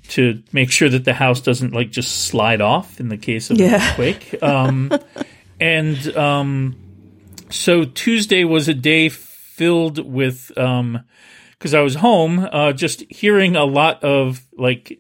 to 0.09 0.41
make 0.51 0.71
sure 0.71 0.89
that 0.89 1.03
the 1.05 1.13
house 1.13 1.41
doesn't 1.41 1.73
like 1.73 1.89
just 1.91 2.25
slide 2.25 2.61
off 2.61 2.99
in 2.99 3.09
the 3.09 3.17
case 3.17 3.49
of 3.49 3.59
an 3.59 3.65
Yeah. 3.65 3.75
earthquake. 3.89 4.41
Um, 4.43 4.91
and 5.59 6.17
um, 6.17 6.75
so 7.49 7.85
Tuesday 7.85 8.43
was 8.43 8.67
a 8.67 8.73
day 8.73 9.09
filled 9.09 9.97
with 9.99 10.51
because 11.61 11.75
I 11.75 11.81
was 11.81 11.93
home, 11.93 12.39
uh, 12.51 12.73
just 12.73 13.03
hearing 13.11 13.55
a 13.55 13.65
lot 13.65 14.03
of 14.03 14.43
like 14.57 14.99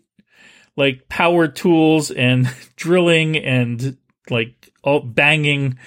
like 0.77 1.09
power 1.09 1.47
tools 1.47 2.11
and 2.11 2.47
drilling 2.75 3.35
and 3.35 3.97
like 4.29 4.71
all 4.83 4.99
banging 4.99 5.79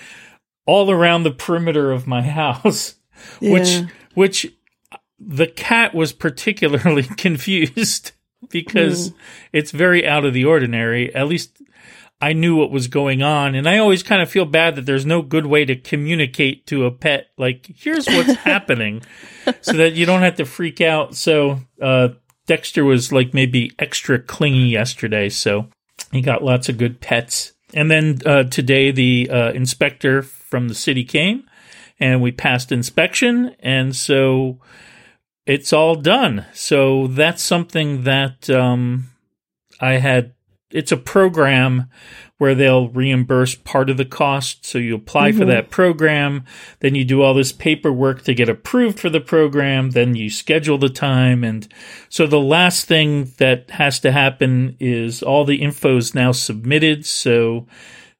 all 0.66 0.90
around 0.90 1.23
the 1.23 1.31
perimeter 1.31 1.93
of 1.93 2.09
my 2.09 2.23
house, 2.40 2.97
which 3.40 3.69
Yeah. 3.69 3.87
which 4.14 4.52
the 5.21 5.47
cat 5.47 5.95
was 5.95 6.12
particularly 6.12 7.02
confused 7.16 8.11
because 8.50 9.12
it's 9.52 9.71
very 9.71 10.04
out 10.04 10.25
of 10.25 10.35
the 10.35 10.45
ordinary. 10.45 11.14
At 11.14 11.28
least 11.28 11.62
I 12.25 12.33
knew 12.33 12.57
what 12.57 12.71
was 12.71 12.88
going 12.88 13.23
on, 13.23 13.54
and 13.54 13.69
I 13.69 13.78
always 13.78 14.02
kind 14.02 14.23
of 14.23 14.31
feel 14.31 14.47
bad 14.47 14.76
that 14.76 14.87
there's 14.87 15.04
no 15.04 15.21
good 15.23 15.47
way 15.47 15.64
to 15.64 15.76
communicate 15.76 16.66
to 16.69 16.87
a 16.87 16.90
pet 16.90 17.28
like 17.37 17.66
here's 17.76 18.07
what's 18.07 18.35
happening 18.45 19.02
so 19.61 19.75
that 19.75 19.93
you 19.93 20.07
don't 20.07 20.23
have 20.23 20.37
to 20.37 20.45
freak 20.45 20.81
out. 20.81 21.14
So 21.14 21.61
uh 21.81 22.09
Dexter 22.47 22.85
was 22.85 23.12
like 23.12 23.33
maybe 23.33 23.73
extra 23.78 24.19
clingy 24.19 24.69
yesterday, 24.69 25.28
so 25.28 25.69
he 26.12 26.21
got 26.21 26.45
lots 26.45 26.69
of 26.69 26.78
good 26.78 27.00
pets. 27.00 27.52
And 27.73 27.90
then 27.90 28.21
uh, 28.25 28.45
today, 28.45 28.90
the 28.90 29.28
uh, 29.31 29.52
inspector 29.52 30.23
from 30.23 30.69
the 30.69 30.75
city 30.75 31.04
came, 31.04 31.45
and 31.99 32.21
we 32.23 32.33
passed 32.33 32.71
inspection, 32.71 33.57
and 33.61 33.97
so 33.97 34.61
it's 35.47 35.73
all 35.73 35.97
done. 35.97 36.45
So 36.52 37.07
that's 37.09 37.43
something 37.43 38.04
that 38.04 38.49
um, 38.50 39.11
I 39.81 39.95
had. 39.95 40.34
It's 40.75 40.93
a 40.93 40.97
program 40.97 41.88
where 42.38 42.54
they'll 42.57 42.88
reimburse 42.88 43.54
part 43.54 43.88
of 43.88 43.97
the 43.97 44.04
cost. 44.04 44.66
So 44.66 44.76
you 44.78 44.97
apply 44.97 45.31
for 45.31 45.45
that 45.45 45.71
program, 45.71 46.45
then 46.81 46.97
you 46.97 47.04
do 47.04 47.23
all 47.23 47.33
this 47.33 47.52
paperwork 47.52 48.23
to 48.25 48.35
get 48.35 48.49
approved 48.49 48.99
for 48.99 49.09
the 49.09 49.21
program, 49.21 49.93
then 49.93 50.16
you 50.16 50.28
schedule 50.28 50.76
the 50.76 50.88
time. 50.88 51.45
And 51.45 51.66
so 52.09 52.26
the 52.26 52.40
last 52.40 52.87
thing 52.87 53.33
that 53.38 53.71
has 53.71 54.00
to 54.00 54.11
happen 54.11 54.76
is 54.81 55.23
all 55.23 55.45
the 55.45 55.62
info 55.62 55.97
is 55.97 56.14
now 56.14 56.33
submitted. 56.33 57.07
So 57.07 57.66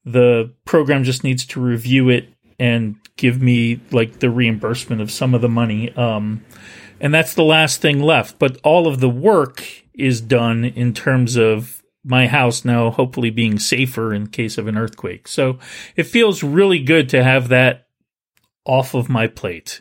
the 0.05 0.53
program 0.65 1.03
just 1.03 1.25
needs 1.25 1.45
to 1.47 1.61
review 1.61 2.09
it 2.09 2.29
and 2.59 2.97
give 3.17 3.43
me 3.43 3.81
like 3.91 4.21
the 4.21 4.31
reimbursement 4.31 5.03
of 5.03 5.11
some 5.11 5.35
of 5.35 5.41
the 5.41 5.49
money. 5.49 5.95
Um, 5.97 6.45
and 7.01 7.13
that's 7.13 7.35
the 7.35 7.45
last 7.45 7.81
thing 7.81 8.01
left. 8.01 8.39
But 8.39 8.59
all 8.63 8.87
of 8.87 9.01
the 9.01 9.11
work 9.11 9.65
is 9.93 10.21
done 10.21 10.65
in 10.65 10.95
terms 10.95 11.37
of 11.37 11.84
my 12.05 12.27
house 12.27 12.65
now 12.65 12.91
hopefully 12.91 13.31
being 13.31 13.59
safer 13.59 14.13
in 14.13 14.27
case 14.27 14.59
of 14.59 14.67
an 14.69 14.77
earthquake. 14.77 15.27
So 15.27 15.59
it 15.97 16.05
feels 16.05 16.43
really 16.43 16.79
good 16.79 17.09
to 17.11 17.25
have 17.25 17.49
that 17.49 17.87
off 18.65 18.95
of 18.95 19.09
my 19.09 19.27
plate. 19.27 19.81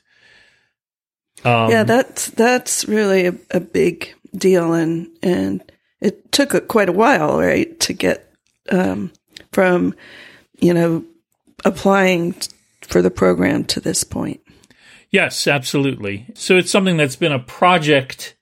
Um, 1.44 1.70
yeah, 1.70 1.84
that's 1.84 2.30
that's 2.30 2.86
really 2.86 3.28
a, 3.28 3.36
a 3.52 3.60
big 3.60 4.14
deal, 4.34 4.74
and 4.74 5.10
and 5.22 5.62
it 6.00 6.32
took 6.32 6.54
a, 6.54 6.62
quite 6.62 6.90
a 6.90 6.94
while, 6.94 7.38
right, 7.38 7.78
to 7.82 7.94
get 7.94 8.32
um, 8.72 9.12
from 9.52 9.94
you 10.60 10.74
know 10.74 11.04
applying 11.66 12.36
for 12.82 13.02
the 13.02 13.12
program 13.12 13.66
to 13.66 13.82
this 13.82 14.04
point. 14.04 14.40
Yes, 15.12 15.48
absolutely. 15.48 16.28
So 16.34 16.58
it's 16.58 16.72
something 16.72 16.98
that's 16.98 17.16
been 17.16 17.32
a 17.32 17.40
project 17.40 18.36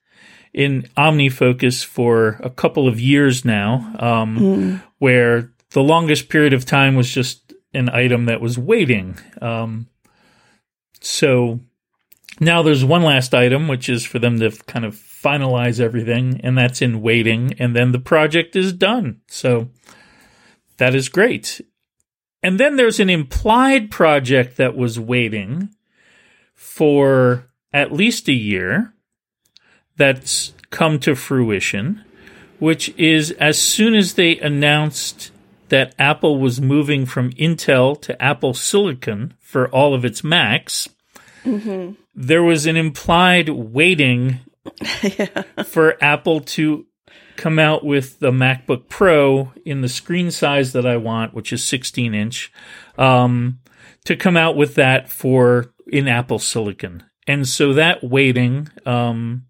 in 0.52 0.82
OmniFocus 0.96 1.84
for 1.84 2.40
a 2.42 2.50
couple 2.50 2.86
of 2.86 3.00
years 3.00 3.44
now, 3.44 3.94
um, 3.98 4.82
where 4.98 5.50
the 5.70 5.82
longest 5.82 6.28
period 6.28 6.52
of 6.52 6.64
time 6.64 6.94
was 6.94 7.10
just 7.10 7.54
an 7.72 7.88
item 7.88 8.26
that 8.26 8.40
was 8.40 8.58
waiting. 8.58 9.18
Um, 9.40 9.88
so 11.00 11.60
now 12.40 12.62
there's 12.62 12.84
one 12.84 13.02
last 13.02 13.34
item, 13.34 13.68
which 13.68 13.88
is 13.88 14.04
for 14.04 14.18
them 14.18 14.38
to 14.40 14.50
kind 14.66 14.84
of 14.84 14.94
finalize 14.94 15.80
everything, 15.80 16.40
and 16.42 16.56
that's 16.58 16.82
in 16.82 17.00
waiting, 17.00 17.54
and 17.58 17.74
then 17.74 17.92
the 17.92 17.98
project 17.98 18.56
is 18.56 18.72
done. 18.72 19.20
So 19.28 19.70
that 20.78 20.94
is 20.94 21.08
great. 21.08 21.60
And 22.42 22.58
then 22.58 22.76
there's 22.76 23.00
an 23.00 23.08
implied 23.08 23.90
project 23.90 24.56
that 24.56 24.76
was 24.76 24.98
waiting 24.98 25.70
for 26.54 27.46
at 27.72 27.92
least 27.92 28.28
a 28.28 28.32
year 28.32 28.92
that's 29.96 30.52
come 30.70 30.98
to 31.00 31.14
fruition, 31.14 32.04
which 32.58 32.88
is 32.98 33.30
as 33.32 33.60
soon 33.60 33.94
as 33.94 34.14
they 34.14 34.38
announced 34.38 35.30
that 35.68 35.94
Apple 35.98 36.38
was 36.38 36.60
moving 36.60 37.06
from 37.06 37.32
Intel 37.32 38.00
to 38.02 38.20
Apple 38.22 38.54
Silicon 38.54 39.34
for 39.40 39.68
all 39.68 39.94
of 39.94 40.04
its 40.04 40.22
Macs, 40.22 40.88
there 42.14 42.42
was 42.42 42.66
an 42.66 42.76
implied 42.76 43.48
waiting 43.48 44.40
for 45.64 45.96
Apple 46.02 46.40
to 46.40 46.86
come 47.36 47.58
out 47.58 47.84
with 47.84 48.18
the 48.20 48.30
MacBook 48.30 48.88
Pro 48.88 49.52
in 49.64 49.80
the 49.80 49.88
screen 49.88 50.30
size 50.30 50.72
that 50.72 50.86
I 50.86 50.96
want, 50.96 51.34
which 51.34 51.52
is 51.52 51.64
16 51.64 52.14
inch, 52.14 52.52
um, 52.98 53.60
to 54.04 54.16
come 54.16 54.36
out 54.36 54.56
with 54.56 54.74
that 54.76 55.08
for 55.08 55.72
in 55.86 56.08
Apple 56.08 56.38
Silicon. 56.38 57.02
And 57.26 57.46
so 57.46 57.72
that 57.74 58.04
waiting, 58.04 58.68
um, 58.84 59.46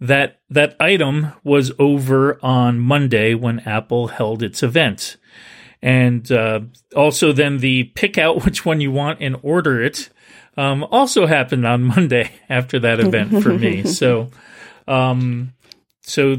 that 0.00 0.40
that 0.50 0.76
item 0.80 1.32
was 1.42 1.72
over 1.78 2.38
on 2.44 2.78
Monday 2.78 3.34
when 3.34 3.60
Apple 3.60 4.08
held 4.08 4.42
its 4.42 4.62
event. 4.62 5.16
And 5.82 6.30
uh, 6.32 6.60
also, 6.94 7.32
then 7.32 7.58
the 7.58 7.84
pick 7.94 8.18
out 8.18 8.44
which 8.44 8.64
one 8.64 8.80
you 8.80 8.90
want 8.92 9.20
and 9.20 9.36
order 9.42 9.82
it 9.82 10.10
um, 10.56 10.84
also 10.90 11.26
happened 11.26 11.66
on 11.66 11.84
Monday 11.96 12.30
after 12.48 12.78
that 12.80 13.00
event 13.00 13.42
for 13.42 13.50
me. 13.50 13.84
So, 13.96 14.30
um, 14.86 15.54
so 16.02 16.36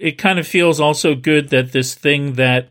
it 0.00 0.18
kind 0.18 0.38
of 0.38 0.46
feels 0.46 0.80
also 0.80 1.14
good 1.14 1.50
that 1.50 1.72
this 1.72 1.94
thing 1.94 2.34
that 2.34 2.70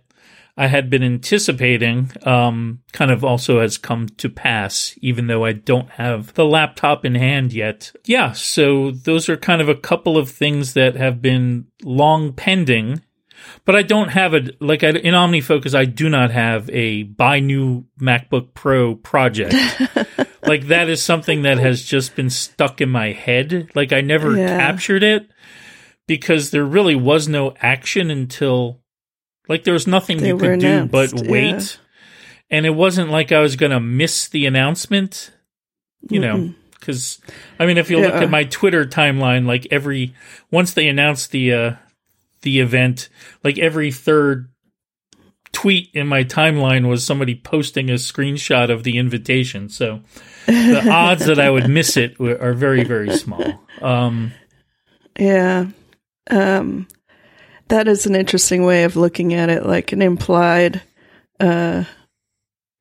I 0.57 0.67
had 0.67 0.89
been 0.89 1.03
anticipating 1.03 2.11
um, 2.23 2.79
kind 2.93 3.11
of 3.11 3.25
also 3.25 3.59
has 3.59 3.77
come 3.77 4.07
to 4.17 4.29
pass, 4.29 4.97
even 5.01 5.27
though 5.27 5.43
I 5.43 5.51
don't 5.51 5.89
have 5.91 6.33
the 6.35 6.45
laptop 6.45 7.03
in 7.03 7.15
hand 7.15 7.51
yet. 7.51 7.91
Yeah, 8.05 8.31
so 8.31 8.91
those 8.91 9.27
are 9.27 9.35
kind 9.35 9.61
of 9.61 9.67
a 9.67 9.75
couple 9.75 10.17
of 10.17 10.29
things 10.29 10.73
that 10.73 10.95
have 10.95 11.21
been 11.21 11.67
long 11.83 12.31
pending. 12.31 13.01
But 13.65 13.75
I 13.75 13.83
don't 13.83 14.09
have 14.09 14.33
a 14.33 14.49
like 14.61 14.83
I, 14.83 14.89
in 14.89 15.13
OmniFocus. 15.13 15.75
I 15.75 15.85
do 15.85 16.09
not 16.09 16.31
have 16.31 16.69
a 16.69 17.03
buy 17.03 17.39
new 17.41 17.85
MacBook 17.99 18.53
Pro 18.53 18.95
project. 18.95 19.53
like 20.43 20.67
that 20.67 20.89
is 20.89 21.03
something 21.03 21.41
that 21.43 21.57
has 21.59 21.83
just 21.83 22.15
been 22.15 22.29
stuck 22.29 22.79
in 22.81 22.89
my 22.89 23.11
head. 23.11 23.69
Like 23.75 23.91
I 23.91 24.01
never 24.01 24.35
Yeah. 24.37 24.57
captured 24.57 25.03
it 25.03 25.29
because 26.07 26.51
there 26.51 26.63
really 26.65 26.95
was 26.95 27.27
no 27.27 27.53
action 27.59 28.09
until 28.09 28.79
like 29.47 29.63
there 29.63 29.73
was 29.73 29.87
nothing 29.87 30.17
They 30.17 30.29
you 30.29 30.37
could 30.37 30.59
do 30.59 30.85
but 30.85 31.13
wait. 31.13 31.51
yeah. 31.51 31.61
And 32.49 32.65
it 32.65 32.71
wasn't 32.71 33.09
like 33.09 33.31
I 33.31 33.39
was 33.39 33.55
going 33.55 33.71
to 33.71 33.79
miss 33.79 34.27
the 34.29 34.45
announcement, 34.45 35.31
you 36.09 36.19
know, 36.19 36.53
cuz 36.81 37.19
I 37.59 37.65
mean 37.65 37.77
if 37.77 37.89
you 37.89 37.99
look 37.99 38.13
at 38.13 38.29
my 38.29 38.43
Twitter 38.43 38.85
timeline 38.85 39.45
like 39.47 39.67
every 39.71 40.13
once 40.51 40.73
they 40.73 40.87
announced 40.87 41.31
the 41.31 41.53
uh 41.53 41.71
the 42.43 42.59
event, 42.59 43.09
like 43.43 43.57
every 43.57 43.91
third 43.91 44.49
tweet 45.51 45.89
in 45.93 46.05
my 46.05 46.23
timeline 46.23 46.87
was 46.87 47.03
somebody 47.03 47.33
posting 47.33 47.89
a 47.89 47.93
screenshot 47.93 48.69
of 48.69 48.83
the 48.83 48.97
invitation. 48.97 49.69
So 49.69 50.01
the 50.45 50.87
odds 50.91 51.25
that 51.25 51.39
I 51.39 51.49
would 51.49 51.69
miss 51.69 51.97
it 51.97 52.19
are 52.19 52.53
very, 52.53 52.83
very 52.83 53.15
small. 53.17 53.63
Um, 53.81 54.33
Yeah. 55.17 55.67
Um, 56.29 56.87
that 57.67 57.87
is 57.87 58.05
an 58.05 58.15
interesting 58.15 58.63
way 58.63 58.83
of 58.83 58.95
looking 58.95 59.33
at 59.33 59.49
it, 59.49 59.65
like 59.65 59.91
an 59.91 60.01
implied 60.01 60.81
uh, 61.39 61.83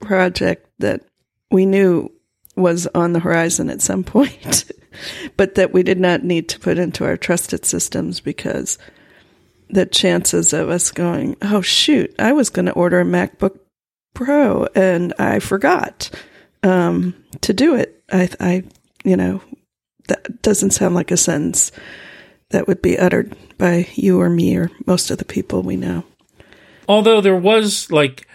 project 0.00 0.68
that 0.78 1.02
we 1.50 1.66
knew 1.66 2.10
was 2.56 2.86
on 2.88 3.12
the 3.12 3.20
horizon 3.20 3.70
at 3.70 3.80
some 3.80 4.04
point, 4.04 4.70
but 5.36 5.54
that 5.54 5.72
we 5.72 5.82
did 5.82 5.98
not 5.98 6.22
need 6.22 6.48
to 6.50 6.60
put 6.60 6.78
into 6.78 7.04
our 7.04 7.16
trusted 7.16 7.64
systems 7.64 8.20
because 8.20 8.78
the 9.70 9.86
chances 9.86 10.52
of 10.52 10.68
us 10.68 10.90
going, 10.90 11.36
oh, 11.42 11.60
shoot, 11.60 12.14
I 12.18 12.32
was 12.32 12.50
going 12.50 12.66
to 12.66 12.72
order 12.72 13.00
a 13.00 13.04
MacBook 13.04 13.58
Pro 14.14 14.68
and 14.74 15.12
I 15.18 15.40
forgot 15.40 16.10
um, 16.62 17.14
to 17.40 17.52
do 17.52 17.74
it. 17.74 18.02
I, 18.12 18.28
I, 18.38 18.64
you 19.04 19.16
know, 19.16 19.40
that 20.08 20.42
doesn't 20.42 20.70
sound 20.70 20.94
like 20.94 21.10
a 21.10 21.16
sentence 21.16 21.72
that 22.54 22.66
would 22.66 22.80
be 22.80 22.98
uttered 22.98 23.36
by 23.58 23.86
you 23.94 24.20
or 24.20 24.30
me 24.30 24.56
or 24.56 24.70
most 24.86 25.10
of 25.10 25.18
the 25.18 25.24
people 25.24 25.62
we 25.62 25.76
know. 25.76 26.04
although 26.88 27.20
there 27.20 27.36
was 27.36 27.90
like, 27.90 28.26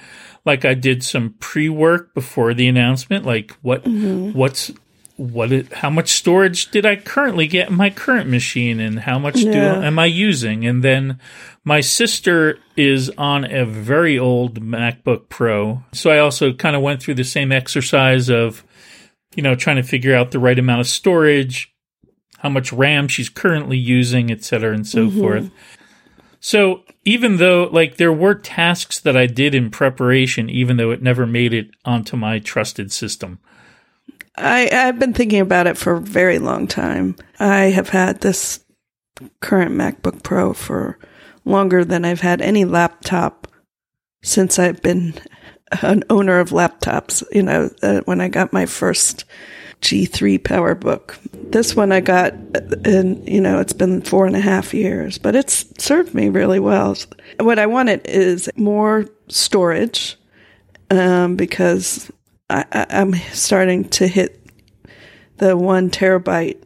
like 0.45 0.65
I 0.65 0.73
did 0.73 1.03
some 1.03 1.36
pre-work 1.39 2.13
before 2.13 2.53
the 2.53 2.67
announcement, 2.67 3.25
like 3.25 3.51
what, 3.62 3.84
mm-hmm. 3.84 4.38
what's, 4.38 4.71
what, 5.17 5.51
it, 5.51 5.73
how 5.73 5.89
much 5.89 6.10
storage 6.13 6.71
did 6.71 6.86
I 6.86 6.95
currently 6.95 7.45
get 7.47 7.69
in 7.69 7.75
my 7.75 7.89
current 7.89 8.29
machine 8.29 8.79
and 8.79 8.99
how 8.99 9.19
much 9.19 9.36
do, 9.36 9.49
Yeah. 9.51 9.84
am 9.84 9.99
I 9.99 10.05
using? 10.05 10.65
And 10.65 10.82
then 10.84 11.19
my 11.65 11.82
sister 11.82 12.58
is 12.77 13.12
on 13.17 13.43
a 13.43 13.65
very 13.65 14.17
old 14.17 14.62
MacBook 14.62 15.27
Pro. 15.29 15.84
So 15.91 16.10
I 16.10 16.19
also 16.19 16.53
kind 16.53 16.75
of 16.75 16.82
went 16.82 17.03
through 17.03 17.15
the 17.15 17.23
same 17.25 17.51
exercise 17.51 18.29
of, 18.29 18.63
you 19.36 19.43
know, 19.43 19.55
trying 19.55 19.75
to 19.75 19.84
figure 19.84 20.15
out 20.15 20.32
the 20.32 20.39
right 20.39 20.58
amount 20.58 20.79
of 20.82 20.88
storage, 20.88 21.71
how 22.39 22.49
much 22.49 22.73
RAM 22.73 23.08
she's 23.08 23.30
currently 23.30 23.78
using, 23.78 24.32
et 24.32 24.43
cetera, 24.43 24.73
and 24.73 24.88
so 24.88 25.08
mm-hmm. 25.08 25.19
forth. 25.19 25.52
So 26.39 26.84
even 27.04 27.38
though, 27.38 27.69
like, 27.71 27.97
there 27.97 28.13
were 28.13 28.36
tasks 28.36 28.99
that 29.02 29.17
I 29.17 29.25
did 29.25 29.54
in 29.54 29.69
preparation, 29.69 30.49
even 30.49 30.78
though 30.78 30.91
it 30.91 31.02
never 31.02 31.25
made 31.25 31.54
it 31.54 31.69
onto 31.84 32.15
my 32.15 32.39
trusted 32.39 32.91
system. 32.91 33.39
I, 34.38 34.69
I've 34.71 34.99
been 34.99 35.13
thinking 35.13 35.41
about 35.41 35.67
it 35.67 35.78
for 35.78 35.93
a 35.93 36.02
very 36.02 36.39
long 36.39 36.65
time. 36.65 37.17
I 37.39 37.65
have 37.65 37.89
had 37.89 38.21
this 38.21 38.63
current 39.41 39.71
MacBook 39.71 40.23
Pro 40.23 40.54
for 40.54 40.97
longer 41.43 41.84
than 41.84 42.06
I've 42.06 42.21
had 42.21 42.41
any 42.41 42.63
laptop 42.63 43.47
since 44.23 44.58
I've 44.58 44.82
been 44.82 45.13
an 45.82 46.03
owner 46.10 46.39
of 46.39 46.49
laptops. 46.49 47.23
You 47.32 47.43
know, 47.43 47.69
uh, 47.82 48.01
when 48.05 48.21
I 48.21 48.27
got 48.27 48.53
my 48.53 48.65
first 48.65 49.25
G3 49.82 50.39
PowerBook. 50.39 51.17
This 51.51 51.75
one 51.75 51.91
I 51.91 52.01
got, 52.01 52.34
uh, 52.34 52.75
and 52.86 53.27
you 53.27 53.41
know, 53.41 53.60
it's 53.60 53.73
been 53.73 54.01
four 54.01 54.25
and 54.25 54.36
a 54.36 54.41
half 54.41 54.73
years, 54.73 55.17
but 55.17 55.36
it's 55.36 55.65
served 55.77 56.13
me 56.13 56.29
really 56.29 56.60
well. 56.60 56.95
What 57.39 57.60
I 57.60 57.65
wanted 57.65 58.05
is 58.05 58.49
more 58.55 59.05
storage 59.29 60.17
um, 60.91 61.36
because 61.36 62.12
I, 62.49 62.65
I, 62.71 62.86
I'm 62.89 63.13
starting 63.32 63.88
to 63.89 64.08
hit 64.08 64.45
the 65.38 65.55
one 65.55 65.89
terabyte 65.89 66.62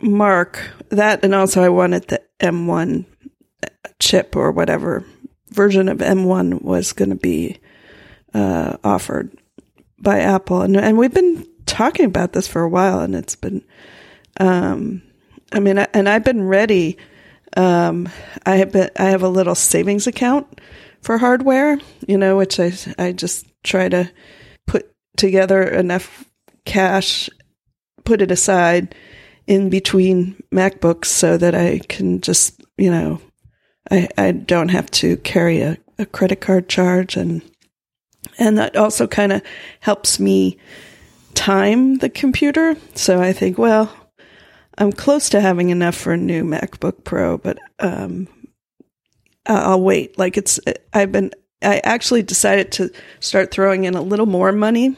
mark. 0.00 0.60
That 0.88 1.24
and 1.24 1.34
also 1.34 1.62
I 1.62 1.68
wanted 1.68 2.08
the 2.08 2.22
M1 2.40 3.04
chip 4.00 4.34
or 4.34 4.50
whatever 4.50 5.04
version 5.50 5.88
of 5.88 5.98
M1 5.98 6.62
was 6.62 6.92
going 6.92 7.10
to 7.10 7.16
be 7.16 7.58
uh, 8.34 8.76
offered 8.84 9.36
by 9.98 10.20
Apple, 10.20 10.62
and 10.62 10.76
and 10.76 10.96
we've 10.98 11.14
been 11.14 11.46
talking 11.66 12.06
about 12.06 12.32
this 12.32 12.48
for 12.48 12.62
a 12.62 12.68
while, 12.68 13.00
and 13.00 13.14
it's 13.14 13.36
been, 13.36 13.64
um, 14.38 15.02
I 15.52 15.60
mean, 15.60 15.78
and 15.78 16.08
I've 16.08 16.24
been 16.24 16.44
ready. 16.44 16.96
Um, 17.56 18.08
I 18.46 18.56
have 18.56 18.72
been, 18.72 18.90
I 18.96 19.06
have 19.06 19.22
a 19.22 19.28
little 19.28 19.54
savings 19.54 20.06
account 20.06 20.60
for 21.02 21.18
hardware, 21.18 21.78
you 22.06 22.16
know, 22.16 22.36
which 22.36 22.60
I 22.60 22.72
I 22.98 23.12
just 23.12 23.46
try 23.62 23.88
to 23.88 24.10
put 24.66 24.90
together 25.16 25.62
enough 25.62 26.24
cash, 26.64 27.28
put 28.04 28.22
it 28.22 28.30
aside 28.30 28.94
in 29.46 29.68
between 29.68 30.40
MacBooks 30.52 31.06
so 31.06 31.36
that 31.36 31.54
I 31.54 31.80
can 31.88 32.20
just, 32.20 32.62
you 32.76 32.90
know, 32.90 33.20
I, 33.90 34.08
I 34.16 34.32
don't 34.32 34.68
have 34.68 34.90
to 34.92 35.16
carry 35.18 35.60
a, 35.60 35.76
a 35.98 36.06
credit 36.06 36.40
card 36.40 36.68
charge 36.68 37.16
and 37.16 37.42
and 38.38 38.58
that 38.58 38.76
also 38.76 39.06
kind 39.06 39.32
of 39.32 39.42
helps 39.80 40.18
me 40.20 40.58
time 41.34 41.96
the 41.98 42.08
computer. 42.08 42.76
So 42.94 43.20
I 43.20 43.32
think, 43.32 43.58
well, 43.58 43.94
I'm 44.78 44.92
close 44.92 45.28
to 45.30 45.40
having 45.40 45.70
enough 45.70 45.94
for 45.94 46.12
a 46.12 46.16
new 46.16 46.44
MacBook 46.44 47.04
Pro, 47.04 47.38
but 47.38 47.58
um, 47.78 48.28
I'll 49.46 49.82
wait. 49.82 50.18
Like 50.18 50.36
it's, 50.36 50.58
I've 50.92 51.12
been, 51.12 51.32
I 51.62 51.80
actually 51.84 52.22
decided 52.22 52.72
to 52.72 52.90
start 53.20 53.50
throwing 53.50 53.84
in 53.84 53.94
a 53.94 54.02
little 54.02 54.26
more 54.26 54.52
money 54.52 54.96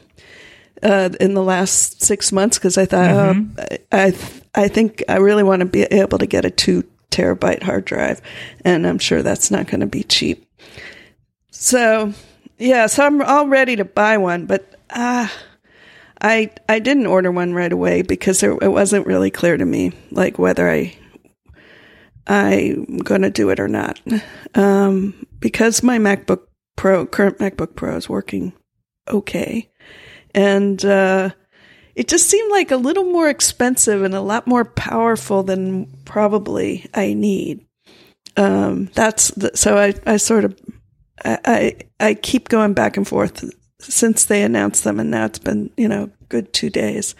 uh, 0.82 1.10
in 1.20 1.34
the 1.34 1.42
last 1.42 2.02
six 2.02 2.32
months 2.32 2.58
because 2.58 2.78
I 2.78 2.86
thought, 2.86 3.10
oh, 3.10 3.46
I, 3.58 3.78
I, 3.92 4.14
I 4.54 4.68
think 4.68 5.02
I 5.08 5.16
really 5.16 5.42
want 5.42 5.60
to 5.60 5.66
be 5.66 5.82
able 5.82 6.18
to 6.18 6.26
get 6.26 6.44
a 6.44 6.50
two 6.50 6.84
terabyte 7.10 7.62
hard 7.62 7.84
drive, 7.84 8.20
and 8.64 8.86
I'm 8.86 8.98
sure 8.98 9.22
that's 9.22 9.50
not 9.50 9.66
going 9.66 9.80
to 9.80 9.86
be 9.86 10.02
cheap. 10.02 10.46
So, 11.50 12.12
yeah, 12.62 12.86
so 12.86 13.04
I'm 13.04 13.20
all 13.22 13.48
ready 13.48 13.76
to 13.76 13.84
buy 13.84 14.18
one, 14.18 14.46
but 14.46 14.64
ah, 14.90 15.32
I 16.20 16.50
I 16.68 16.78
didn't 16.78 17.06
order 17.06 17.30
one 17.30 17.52
right 17.52 17.72
away 17.72 18.02
because 18.02 18.40
there, 18.40 18.52
it 18.52 18.70
wasn't 18.70 19.06
really 19.06 19.30
clear 19.30 19.56
to 19.56 19.64
me 19.64 19.92
like 20.10 20.38
whether 20.38 20.70
I 20.70 20.96
I'm 22.26 22.98
going 22.98 23.22
to 23.22 23.30
do 23.30 23.50
it 23.50 23.58
or 23.58 23.68
not. 23.68 24.00
Um, 24.54 25.26
because 25.40 25.82
my 25.82 25.98
MacBook 25.98 26.42
Pro, 26.76 27.04
current 27.04 27.38
MacBook 27.38 27.74
Pro, 27.74 27.96
is 27.96 28.08
working 28.08 28.52
okay, 29.08 29.68
and 30.34 30.84
uh, 30.84 31.30
it 31.96 32.06
just 32.06 32.30
seemed 32.30 32.50
like 32.52 32.70
a 32.70 32.76
little 32.76 33.04
more 33.04 33.28
expensive 33.28 34.02
and 34.02 34.14
a 34.14 34.20
lot 34.20 34.46
more 34.46 34.64
powerful 34.64 35.42
than 35.42 35.86
probably 36.04 36.88
I 36.94 37.14
need. 37.14 37.66
Um, 38.36 38.86
that's 38.94 39.28
the, 39.32 39.50
so 39.54 39.76
I, 39.76 39.94
I 40.06 40.16
sort 40.16 40.44
of 40.44 40.58
I, 41.24 41.38
I 41.44 41.76
I 42.00 42.14
keep 42.14 42.48
going 42.48 42.74
back 42.74 42.96
and 42.96 43.06
forth 43.06 43.44
since 43.80 44.24
they 44.24 44.42
announced 44.42 44.84
them, 44.84 45.00
and 45.00 45.10
now 45.10 45.26
it's 45.26 45.38
been 45.38 45.70
you 45.76 45.88
know 45.88 46.10
good 46.28 46.52
two 46.52 46.70
days 46.70 47.14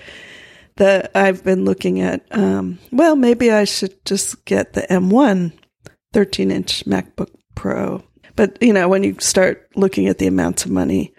that 0.76 1.10
I've 1.14 1.44
been 1.44 1.64
looking 1.64 2.00
at. 2.00 2.24
Um, 2.30 2.78
well, 2.90 3.16
maybe 3.16 3.50
I 3.50 3.64
should 3.64 4.04
just 4.04 4.44
get 4.44 4.72
the 4.72 4.82
M1 4.82 5.52
13 6.12 6.50
inch 6.50 6.84
MacBook 6.86 7.30
Pro. 7.54 8.02
But 8.36 8.58
you 8.62 8.72
know, 8.72 8.88
when 8.88 9.02
you 9.02 9.16
start 9.20 9.68
looking 9.76 10.08
at 10.08 10.18
the 10.18 10.26
amounts 10.26 10.64
of 10.64 10.70
money 10.70 11.14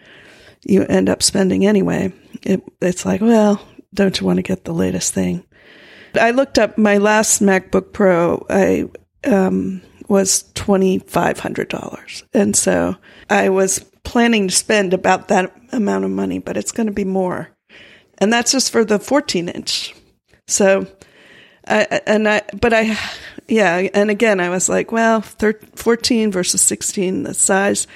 you 0.65 0.85
end 0.85 1.09
up 1.09 1.21
spending 1.21 1.65
anyway, 1.65 2.13
it, 2.41 2.63
it's 2.81 3.05
like, 3.05 3.21
well, 3.21 3.65
don't 3.93 4.19
you 4.19 4.25
want 4.25 4.37
to 4.37 4.43
get 4.43 4.65
the 4.65 4.73
latest 4.73 5.13
thing? 5.13 5.43
I 6.19 6.31
looked 6.31 6.59
up 6.59 6.77
my 6.77 6.97
last 6.97 7.41
MacBook 7.41 7.91
Pro. 7.91 8.45
I 8.49 8.85
um, 9.25 9.81
was 10.07 10.45
twenty 10.53 10.99
five 10.99 11.39
hundred 11.39 11.69
dollars, 11.69 12.23
and 12.33 12.55
so 12.55 12.95
I 13.29 13.49
was 13.49 13.79
planning 14.03 14.47
to 14.47 14.53
spend 14.55 14.93
about 14.93 15.29
that 15.29 15.55
amount 15.71 16.05
of 16.05 16.11
money, 16.11 16.39
but 16.39 16.57
it's 16.57 16.71
going 16.71 16.87
to 16.87 16.93
be 16.93 17.05
more, 17.05 17.49
and 18.17 18.31
that's 18.31 18.51
just 18.51 18.71
for 18.71 18.83
the 18.85 18.99
fourteen 18.99 19.49
inch. 19.49 19.95
So, 20.47 20.87
I, 21.67 22.01
and 22.05 22.27
I, 22.27 22.41
but 22.59 22.73
I, 22.73 22.97
yeah, 23.47 23.87
and 23.93 24.09
again, 24.09 24.39
I 24.41 24.49
was 24.49 24.67
like, 24.67 24.91
well, 24.91 25.21
13, 25.21 25.69
14 25.75 26.31
versus 26.31 26.61
sixteen, 26.61 27.23
the 27.23 27.33
size 27.33 27.87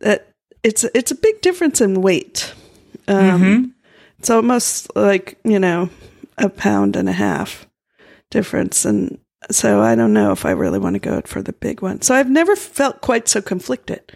that 0.00 0.28
it's 0.62 0.84
it's 0.94 1.10
a 1.10 1.16
big 1.16 1.40
difference 1.40 1.80
in 1.80 2.02
weight. 2.02 2.52
Um, 3.06 3.74
It's 4.18 4.30
almost 4.30 4.94
like 4.96 5.38
you 5.44 5.58
know 5.58 5.90
a 6.36 6.48
pound 6.48 6.96
and 6.96 7.08
a 7.08 7.12
half 7.12 7.66
difference, 8.30 8.84
and 8.84 9.18
so 9.50 9.80
I 9.80 9.94
don't 9.94 10.12
know 10.12 10.32
if 10.32 10.44
I 10.44 10.50
really 10.50 10.78
want 10.78 10.94
to 10.94 11.00
go 11.00 11.20
for 11.22 11.42
the 11.42 11.52
big 11.52 11.80
one. 11.82 12.02
So 12.02 12.14
I've 12.14 12.30
never 12.30 12.56
felt 12.56 13.00
quite 13.00 13.28
so 13.28 13.40
conflicted, 13.40 14.12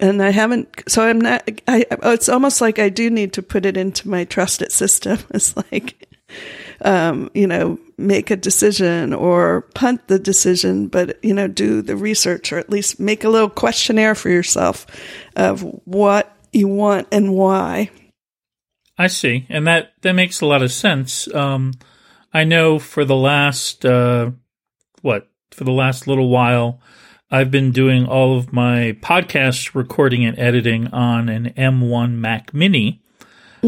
and 0.00 0.22
I 0.22 0.30
haven't. 0.30 0.82
So 0.88 1.02
I'm 1.02 1.20
not. 1.20 1.48
I. 1.68 1.86
It's 1.90 2.28
almost 2.28 2.60
like 2.60 2.78
I 2.78 2.88
do 2.88 3.10
need 3.10 3.32
to 3.34 3.42
put 3.42 3.66
it 3.66 3.76
into 3.76 4.08
my 4.08 4.24
trusted 4.24 4.72
system. 4.72 5.18
It's 5.30 5.56
like, 5.56 6.08
um, 6.82 7.30
you 7.34 7.46
know, 7.46 7.78
make 7.98 8.30
a 8.30 8.36
decision 8.36 9.12
or 9.12 9.62
punt 9.74 10.08
the 10.08 10.18
decision, 10.18 10.88
but 10.88 11.22
you 11.22 11.34
know, 11.34 11.48
do 11.48 11.82
the 11.82 11.96
research 11.96 12.52
or 12.52 12.58
at 12.58 12.70
least 12.70 12.98
make 12.98 13.24
a 13.24 13.28
little 13.28 13.50
questionnaire 13.50 14.14
for 14.14 14.30
yourself 14.30 14.86
of 15.36 15.62
what 15.84 16.34
you 16.52 16.68
want 16.68 17.06
and 17.12 17.34
why. 17.34 17.90
I 18.96 19.06
see, 19.06 19.46
and 19.48 19.66
that 19.66 19.92
that 20.02 20.14
makes 20.14 20.40
a 20.40 20.46
lot 20.46 20.62
of 20.62 20.72
sense. 20.72 21.32
Um, 21.34 21.74
I 22.38 22.44
know 22.44 22.78
for 22.78 23.04
the 23.04 23.16
last 23.16 23.84
uh, 23.84 24.30
what 25.02 25.28
for 25.50 25.64
the 25.64 25.72
last 25.72 26.06
little 26.06 26.28
while, 26.28 26.80
I've 27.32 27.50
been 27.50 27.72
doing 27.72 28.06
all 28.06 28.36
of 28.38 28.52
my 28.52 28.96
podcast 29.02 29.74
recording 29.74 30.24
and 30.24 30.38
editing 30.38 30.86
on 30.88 31.28
an 31.28 31.50
M1 31.56 32.12
Mac 32.12 32.54
Mini, 32.54 33.02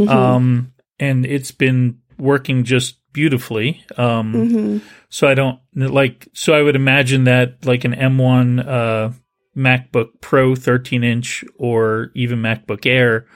um, 0.08 0.72
and 1.00 1.26
it's 1.26 1.50
been 1.50 1.98
working 2.16 2.62
just 2.62 2.98
beautifully. 3.12 3.84
Um, 3.96 4.80
So 5.08 5.26
I 5.26 5.34
don't 5.34 5.58
like. 5.74 6.28
So 6.32 6.52
I 6.54 6.62
would 6.62 6.76
imagine 6.76 7.24
that 7.24 7.66
like 7.66 7.84
an 7.84 7.94
M1 7.94 8.64
uh, 8.68 9.10
MacBook 9.56 10.20
Pro 10.20 10.54
13 10.54 11.02
inch 11.02 11.44
or 11.58 12.12
even 12.14 12.38
MacBook 12.38 12.86
Air 12.86 13.26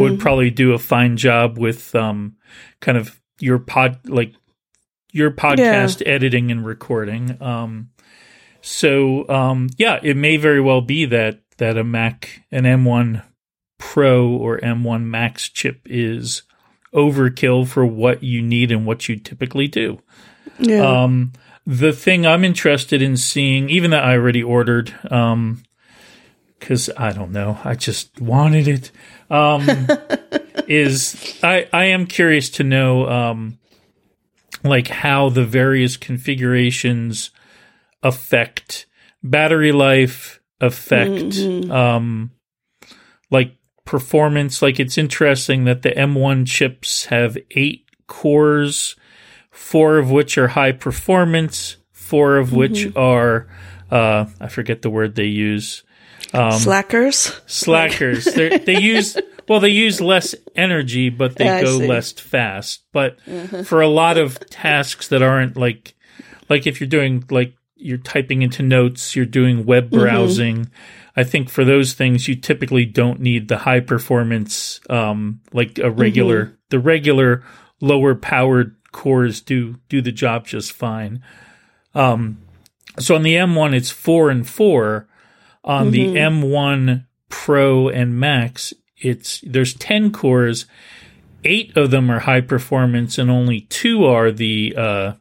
would 0.00 0.18
probably 0.20 0.48
do 0.50 0.72
a 0.72 0.78
fine 0.78 1.18
job 1.18 1.58
with 1.58 1.94
um, 1.94 2.36
kind 2.80 2.96
of 2.96 3.20
your 3.40 3.58
pod 3.58 3.98
like 4.08 4.32
your 5.12 5.30
podcast 5.30 6.02
editing 6.06 6.50
and 6.50 6.64
recording. 6.64 7.40
Um, 7.42 7.90
so 8.60 9.28
um, 9.28 9.68
yeah, 9.76 10.00
it 10.02 10.16
may 10.16 10.36
very 10.36 10.60
well 10.60 10.80
be 10.80 11.04
that 11.06 11.40
that 11.58 11.76
a 11.76 11.84
Mac 11.84 12.42
an 12.50 12.64
M1 12.64 13.22
Pro 13.78 14.28
or 14.28 14.58
M1 14.58 15.04
Max 15.04 15.48
chip 15.48 15.80
is 15.86 16.42
overkill 16.94 17.66
for 17.66 17.86
what 17.86 18.22
you 18.22 18.42
need 18.42 18.72
and 18.72 18.84
what 18.84 19.08
you 19.08 19.16
typically 19.16 19.68
do. 19.68 20.00
Yeah. 20.58 21.02
Um, 21.02 21.32
the 21.66 21.92
thing 21.92 22.26
I'm 22.26 22.44
interested 22.44 23.00
in 23.00 23.16
seeing, 23.16 23.70
even 23.70 23.90
that 23.92 24.04
I 24.04 24.14
already 24.14 24.42
ordered, 24.42 24.94
um, 25.10 25.62
because 26.58 26.90
I 26.96 27.12
don't 27.12 27.32
know, 27.32 27.58
I 27.64 27.74
just 27.74 28.20
wanted 28.20 28.68
it. 28.68 28.90
Um, 29.30 29.68
is 30.68 31.38
I 31.42 31.68
I 31.72 31.86
am 31.86 32.06
curious 32.06 32.50
to 32.50 32.64
know, 32.64 33.08
um, 33.08 33.58
like 34.62 34.88
how 34.88 35.28
the 35.28 35.44
various 35.44 35.96
configurations 35.96 37.30
affect 38.02 38.86
battery 39.22 39.72
life, 39.72 40.40
affect 40.60 41.38
um, 41.70 42.30
like 43.30 43.56
performance. 43.84 44.62
Like 44.62 44.80
it's 44.80 44.98
interesting 44.98 45.64
that 45.64 45.82
the 45.82 45.90
M1 45.90 46.46
chips 46.46 47.06
have 47.06 47.36
eight 47.50 47.84
cores 48.06 48.96
four 49.50 49.98
of 49.98 50.10
which 50.10 50.38
are 50.38 50.48
high 50.48 50.72
performance, 50.72 51.76
four 51.92 52.36
of 52.36 52.52
which 52.52 52.94
are 52.96 53.46
uh, 53.90 54.26
I 54.40 54.48
forget 54.48 54.82
the 54.82 54.90
word 54.90 55.14
they 55.14 55.24
use. 55.26 55.82
Slackers. 56.52 57.40
Slackers. 57.46 58.24
They 58.24 58.80
use 58.80 59.16
well, 59.50 59.58
they 59.58 59.70
use 59.70 60.00
less 60.00 60.36
energy, 60.54 61.08
but 61.08 61.34
they 61.34 61.48
I 61.48 61.64
go 61.64 61.76
less 61.76 62.12
fast. 62.12 62.84
But 62.92 63.20
for 63.64 63.80
a 63.80 63.88
lot 63.88 64.16
of 64.16 64.38
tasks 64.48 65.08
that 65.08 65.22
aren't 65.22 65.56
like 65.56 65.96
like 66.48 66.68
if 66.68 66.80
you're 66.80 66.88
doing 66.88 67.24
like 67.30 67.56
you're 67.74 67.98
typing 67.98 68.42
into 68.42 68.62
notes, 68.62 69.16
you're 69.16 69.26
doing 69.26 69.66
web 69.66 69.90
browsing. 69.90 70.70
I 71.16 71.24
think 71.24 71.50
for 71.50 71.64
those 71.64 71.94
things 71.94 72.28
you 72.28 72.36
typically 72.36 72.84
don't 72.86 73.18
need 73.18 73.48
the 73.48 73.58
high 73.58 73.80
performance 73.80 74.78
um 74.88 75.40
like 75.52 75.80
a 75.80 75.90
regular 75.90 76.56
the 76.68 76.78
regular 76.78 77.42
lower 77.80 78.14
powered 78.14 78.76
cores 78.92 79.40
do 79.40 79.80
do 79.88 80.00
the 80.00 80.12
job 80.12 80.46
just 80.46 80.70
fine. 80.70 81.24
Um 81.92 82.38
so 83.00 83.16
on 83.16 83.24
the 83.24 83.34
M1 83.34 83.74
it's 83.74 83.90
4 83.90 84.30
and 84.30 84.48
4. 84.48 85.08
On 85.64 85.90
the 85.90 86.06
M1 86.06 87.06
Pro 87.28 87.88
and 87.88 88.18
Max 88.18 88.72
it's 89.00 89.40
there's 89.40 89.74
10 89.74 90.12
cores. 90.12 90.66
8 91.42 91.76
of 91.76 91.90
them 91.90 92.10
are 92.10 92.20
high 92.20 92.42
performance 92.42 93.16
and 93.16 93.30
only 93.30 93.62
2 93.62 94.04
are 94.04 94.30
the 94.30 94.74
uh 94.76 95.12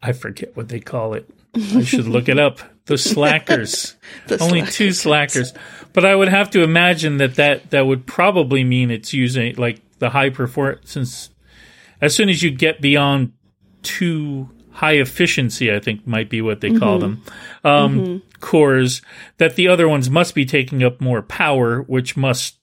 I 0.00 0.12
forget 0.12 0.56
what 0.56 0.68
they 0.68 0.80
call 0.80 1.14
it. 1.14 1.28
I 1.54 1.82
should 1.82 2.06
look 2.06 2.28
it 2.28 2.38
up. 2.38 2.60
The 2.86 2.96
slackers. 2.98 3.96
The 4.28 4.40
Only 4.42 4.62
two 4.62 4.92
slackers. 4.92 5.52
But 5.92 6.04
I 6.04 6.14
would 6.14 6.28
have 6.28 6.50
to 6.50 6.62
imagine 6.62 7.16
that, 7.16 7.34
that 7.36 7.70
that 7.70 7.86
would 7.86 8.06
probably 8.06 8.62
mean 8.62 8.90
it's 8.90 9.12
using 9.12 9.56
like 9.56 9.80
the 9.98 10.10
high 10.10 10.30
performance 10.30 10.92
since 10.92 11.30
as 12.00 12.14
soon 12.14 12.28
as 12.28 12.42
you 12.42 12.50
get 12.50 12.80
beyond 12.80 13.32
two 13.82 14.50
high 14.70 14.94
efficiency, 14.94 15.72
I 15.72 15.80
think 15.80 16.06
might 16.06 16.30
be 16.30 16.40
what 16.40 16.60
they 16.60 16.70
call 16.70 17.00
them, 17.00 17.22
um, 17.64 18.22
cores, 18.40 19.02
that 19.38 19.56
the 19.56 19.66
other 19.66 19.88
ones 19.88 20.08
must 20.08 20.34
be 20.34 20.44
taking 20.44 20.84
up 20.84 21.00
more 21.00 21.20
power, 21.22 21.82
which 21.82 22.16
must 22.16 22.57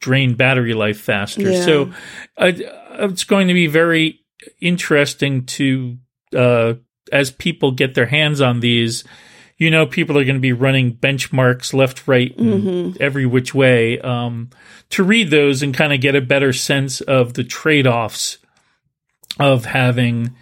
drain 0.00 0.34
battery 0.34 0.74
life 0.74 1.00
faster. 1.00 1.50
Yeah. 1.50 1.64
So 1.64 1.92
uh, 2.36 2.52
it's 2.98 3.24
going 3.24 3.48
to 3.48 3.54
be 3.54 3.66
very 3.66 4.20
interesting 4.60 5.46
to, 5.46 5.98
uh, 6.34 6.74
as 7.12 7.30
people 7.30 7.72
get 7.72 7.94
their 7.94 8.06
hands 8.06 8.40
on 8.40 8.60
these, 8.60 9.04
you 9.58 9.70
know, 9.70 9.86
people 9.86 10.18
are 10.18 10.24
going 10.24 10.36
to 10.36 10.40
be 10.40 10.52
running 10.52 10.94
benchmarks 10.94 11.72
left, 11.72 12.06
right, 12.06 12.36
and 12.36 13.00
every 13.00 13.24
which 13.24 13.54
way 13.54 13.98
um, 14.00 14.50
to 14.90 15.02
read 15.02 15.30
those 15.30 15.62
and 15.62 15.72
kind 15.72 15.94
of 15.94 16.00
get 16.00 16.14
a 16.14 16.20
better 16.20 16.52
sense 16.52 17.00
of 17.00 17.34
the 17.34 17.44
trade 17.44 17.86
offs 17.86 18.36
of 19.40 19.64
having, 19.64 20.36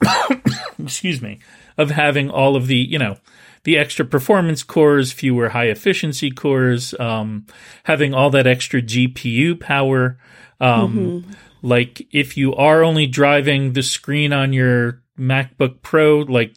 excuse 0.78 1.20
me, 1.20 1.40
of 1.76 1.90
having 1.90 2.30
all 2.30 2.54
of 2.54 2.68
the, 2.68 2.76
you 2.76 2.98
know, 2.98 3.16
the 3.64 3.78
extra 3.78 4.04
performance 4.04 4.62
cores, 4.62 5.12
fewer 5.12 5.50
high 5.50 5.66
efficiency 5.68 6.30
cores, 6.30 6.94
um, 6.98 7.46
having 7.84 8.12
all 8.14 8.30
that 8.30 8.46
extra 8.46 8.82
GPU 8.82 9.58
power. 9.60 10.18
Um, 10.60 11.24
Like 11.64 12.08
if 12.10 12.36
you 12.36 12.54
are 12.56 12.82
only 12.82 13.06
driving 13.06 13.72
the 13.72 13.84
screen 13.84 14.32
on 14.32 14.52
your 14.52 15.00
MacBook 15.16 15.80
Pro, 15.82 16.20
like 16.20 16.54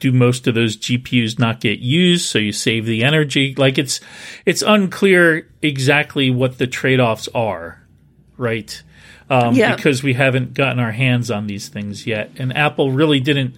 do 0.00 0.10
most 0.10 0.48
of 0.48 0.54
those 0.56 0.76
GPUs 0.76 1.38
not 1.38 1.60
get 1.60 1.78
used 1.78 2.26
so 2.26 2.38
you 2.40 2.50
save 2.52 2.84
the 2.84 3.04
energy? 3.04 3.54
Like 3.56 3.78
it's 3.78 4.00
it's 4.44 4.62
unclear 4.62 5.46
exactly 5.62 6.30
what 6.30 6.58
the 6.58 6.66
trade-offs 6.66 7.28
are, 7.32 7.80
right? 8.36 8.82
Um, 9.28 9.54
Yeah. 9.54 9.76
because 9.76 10.02
we 10.02 10.14
haven't 10.14 10.54
gotten 10.54 10.80
our 10.80 10.90
hands 10.90 11.30
on 11.30 11.46
these 11.46 11.68
things 11.68 12.04
yet. 12.04 12.32
And 12.36 12.56
Apple 12.56 12.90
really 12.90 13.20
didn't 13.20 13.54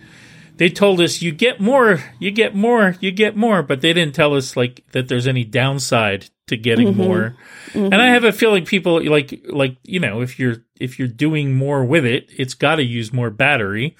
they 0.62 0.68
told 0.68 1.00
us 1.00 1.20
you 1.20 1.32
get 1.32 1.58
more, 1.58 2.00
you 2.20 2.30
get 2.30 2.54
more, 2.54 2.94
you 3.00 3.10
get 3.10 3.36
more, 3.36 3.64
but 3.64 3.80
they 3.80 3.92
didn't 3.92 4.14
tell 4.14 4.32
us 4.32 4.56
like 4.56 4.84
that 4.92 5.08
there's 5.08 5.26
any 5.26 5.42
downside 5.42 6.30
to 6.46 6.56
getting 6.56 6.96
more. 6.96 7.34
And 7.74 7.96
I 7.96 8.10
have 8.10 8.22
a 8.22 8.30
feeling 8.30 8.64
people 8.64 9.04
like 9.10 9.42
like 9.48 9.78
you 9.82 9.98
know 9.98 10.20
if 10.20 10.38
you're 10.38 10.58
if 10.78 11.00
you're 11.00 11.08
doing 11.08 11.56
more 11.56 11.84
with 11.84 12.04
it, 12.04 12.30
it's 12.38 12.54
got 12.54 12.76
to 12.76 12.84
use 12.84 13.12
more 13.12 13.28
battery, 13.28 13.96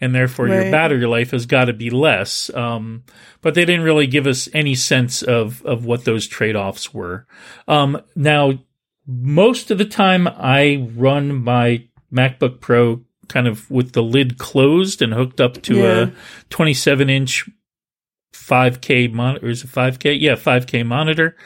and 0.00 0.14
therefore 0.14 0.48
your 0.48 0.70
battery 0.70 1.04
life 1.04 1.32
has 1.32 1.44
got 1.44 1.66
to 1.66 1.74
be 1.74 1.90
less. 1.90 2.48
Um, 2.54 3.04
but 3.42 3.52
they 3.52 3.66
didn't 3.66 3.84
really 3.84 4.06
give 4.06 4.26
us 4.26 4.48
any 4.54 4.74
sense 4.74 5.20
of 5.20 5.62
of 5.66 5.84
what 5.84 6.06
those 6.06 6.26
trade 6.26 6.56
offs 6.56 6.94
were. 6.94 7.26
Um, 7.68 8.00
now, 8.14 8.58
most 9.06 9.70
of 9.70 9.76
the 9.76 9.84
time, 9.84 10.26
I 10.28 10.88
run 10.94 11.44
my 11.44 11.88
MacBook 12.10 12.62
Pro 12.62 13.02
kind 13.28 13.46
of 13.46 13.70
with 13.70 13.92
the 13.92 14.02
lid 14.02 14.38
closed 14.38 15.02
and 15.02 15.12
hooked 15.14 15.40
up 15.40 15.62
to 15.62 15.76
Yeah. 15.76 16.00
a 16.06 16.10
27 16.50 17.08
inch 17.10 17.48
5K 18.34 19.12
monitor. 19.12 19.48
Is 19.48 19.64
it 19.64 19.70
5K? 19.70 20.20
Yeah, 20.20 20.34
5K 20.34 20.84
monitor. 20.84 21.36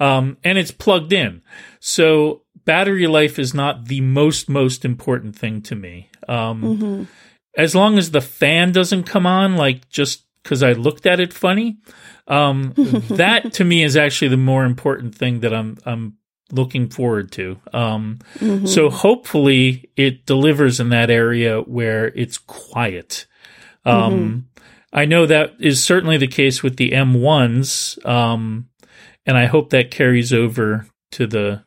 Um, 0.00 0.36
and 0.44 0.58
it's 0.58 0.70
plugged 0.70 1.12
in. 1.12 1.42
So 1.80 2.42
battery 2.64 3.06
life 3.06 3.38
is 3.38 3.54
not 3.54 3.86
the 3.86 4.00
most, 4.00 4.48
most 4.48 4.84
important 4.84 5.36
thing 5.36 5.62
to 5.62 5.74
me. 5.74 6.10
Um, 6.28 7.08
as 7.56 7.74
long 7.74 7.98
as 7.98 8.10
the 8.10 8.20
fan 8.20 8.72
doesn't 8.72 9.04
come 9.04 9.26
on, 9.26 9.56
like 9.56 9.88
just 9.88 10.24
because 10.42 10.62
I 10.62 10.72
looked 10.72 11.06
at 11.06 11.20
it 11.20 11.32
funny, 11.32 11.78
um, 12.26 12.72
that 12.76 13.52
to 13.54 13.64
me 13.64 13.82
is 13.82 13.96
actually 13.96 14.28
the 14.28 14.36
more 14.36 14.64
important 14.64 15.14
thing 15.14 15.40
that 15.40 15.54
I'm, 15.54 15.78
I'm 15.86 16.16
looking 16.50 16.88
forward 16.88 17.32
to. 17.32 17.58
Um, 17.72 18.18
so 18.66 18.90
hopefully 18.90 19.90
it 19.96 20.26
delivers 20.26 20.80
in 20.80 20.90
that 20.90 21.10
area 21.10 21.60
where 21.60 22.06
it's 22.08 22.38
quiet. 22.38 23.26
Um, 23.84 24.48
I 24.92 25.04
know 25.04 25.26
that 25.26 25.54
is 25.58 25.82
certainly 25.82 26.16
the 26.16 26.26
case 26.26 26.62
with 26.62 26.76
the 26.76 26.90
M1s. 26.90 28.04
Um, 28.06 28.68
and 29.26 29.36
I 29.36 29.46
hope 29.46 29.70
that 29.70 29.90
carries 29.90 30.32
over 30.32 30.86
to 31.12 31.26
the, 31.26 31.64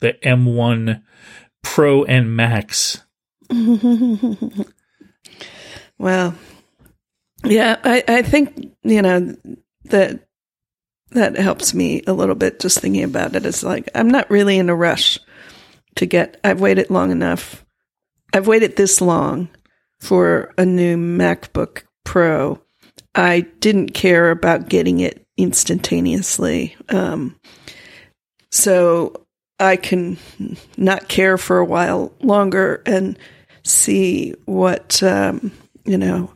the 0.00 0.14
M1 0.24 1.02
Pro 1.62 2.04
and 2.04 2.34
Max. 2.34 3.04
Well, 5.98 6.34
yeah, 7.44 7.76
I, 7.82 8.04
I 8.06 8.22
think, 8.22 8.72
you 8.82 9.02
know, 9.02 9.36
that 9.86 10.27
that 11.10 11.36
helps 11.36 11.74
me 11.74 12.02
a 12.06 12.12
little 12.12 12.34
bit 12.34 12.60
just 12.60 12.80
thinking 12.80 13.04
about 13.04 13.34
it. 13.34 13.46
It's 13.46 13.62
like 13.62 13.88
I'm 13.94 14.08
not 14.08 14.30
really 14.30 14.58
in 14.58 14.68
a 14.68 14.74
rush 14.74 15.18
to 15.96 16.06
get 16.06 16.40
I've 16.44 16.60
waited 16.60 16.90
long 16.90 17.10
enough. 17.10 17.64
I've 18.32 18.46
waited 18.46 18.76
this 18.76 19.00
long 19.00 19.48
for 20.00 20.52
a 20.58 20.66
new 20.66 20.96
MacBook 20.96 21.82
Pro. 22.04 22.60
I 23.14 23.40
didn't 23.60 23.94
care 23.94 24.30
about 24.30 24.68
getting 24.68 25.00
it 25.00 25.26
instantaneously. 25.36 26.76
Um, 26.88 27.38
so 28.50 29.26
I 29.58 29.76
can 29.76 30.18
not 30.76 31.08
care 31.08 31.38
for 31.38 31.58
a 31.58 31.64
while 31.64 32.12
longer 32.20 32.82
and 32.86 33.18
see 33.64 34.34
what 34.44 35.02
um, 35.02 35.52
you 35.84 35.98
know 35.98 36.32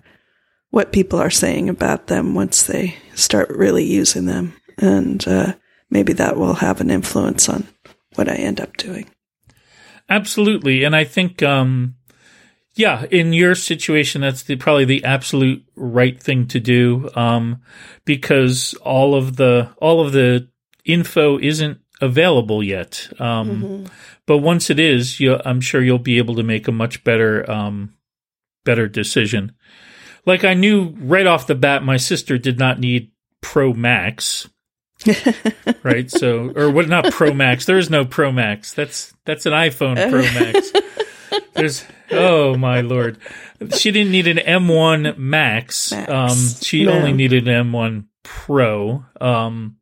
what 0.70 0.92
people 0.92 1.18
are 1.18 1.30
saying 1.30 1.68
about 1.68 2.06
them 2.06 2.35
once 2.35 2.62
they 2.62 2.96
start 3.14 3.50
really 3.50 3.85
using 3.85 4.24
them, 4.24 4.54
and 4.78 5.26
uh, 5.26 5.54
maybe 5.90 6.12
that 6.14 6.37
will 6.37 6.54
have 6.54 6.80
an 6.80 6.90
influence 6.90 7.48
on 7.48 7.66
what 8.14 8.28
I 8.28 8.35
end 8.35 8.61
up 8.61 8.76
doing. 8.76 9.08
Absolutely, 10.08 10.85
and 10.85 10.94
I 10.94 11.04
think, 11.04 11.42
um, 11.42 11.96
yeah, 12.74 13.04
in 13.11 13.32
your 13.32 13.54
situation, 13.54 14.20
that's 14.22 14.42
the, 14.42 14.56
probably 14.56 14.85
the 14.85 15.04
absolute 15.04 15.64
right 15.76 16.20
thing 16.20 16.46
to 16.48 16.61
do, 16.61 17.11
um, 17.14 17.62
because 18.04 18.74
all 18.82 19.14
of 19.14 19.37
the 19.37 19.70
all 19.78 20.04
of 20.04 20.12
the 20.12 20.48
info 20.85 21.38
isn't 21.38 21.78
available 22.00 22.62
yet. 22.62 23.08
Um, 23.20 23.87
But 24.26 24.38
once 24.38 24.70
it 24.70 24.78
is, 24.78 25.20
you, 25.20 25.38
I'm 25.44 25.61
sure 25.61 25.82
you'll 25.82 25.98
be 25.98 26.18
able 26.18 26.37
to 26.37 26.42
make 26.42 26.68
a 26.68 26.72
much 26.72 27.04
better 27.04 27.48
um, 27.50 27.94
better 28.64 28.88
decision. 28.88 29.52
Like 30.24 30.44
I 30.44 30.54
knew 30.54 30.94
right 31.00 31.26
off 31.26 31.46
the 31.46 31.54
bat, 31.54 31.82
my 31.82 31.96
sister 31.96 32.38
did 32.38 32.58
not 32.58 32.78
need 32.78 33.11
Pro 33.40 33.72
Max. 33.72 34.48
right? 35.82 36.10
So 36.10 36.52
or 36.54 36.70
what 36.70 36.88
not 36.88 37.12
pro 37.12 37.32
max. 37.32 37.66
There 37.66 37.78
is 37.78 37.90
no 37.90 38.04
pro 38.04 38.32
max. 38.32 38.72
That's 38.74 39.12
that's 39.24 39.46
an 39.46 39.52
iphone 39.52 39.96
pro 40.10 40.22
max. 40.40 40.72
There's 41.54 41.84
oh 42.10 42.56
my 42.56 42.80
lord. 42.80 43.18
She 43.76 43.90
didn't 43.92 44.12
need 44.12 44.26
an 44.26 44.38
m1 44.38 45.16
max, 45.18 45.92
Max. 45.92 46.10
um 46.10 46.36
she 46.62 46.84
No. 46.84 46.92
only 46.92 47.12
needed 47.12 47.46
an 47.48 47.70
m1 47.70 48.04
pro. 48.22 49.04
Um 49.20 49.76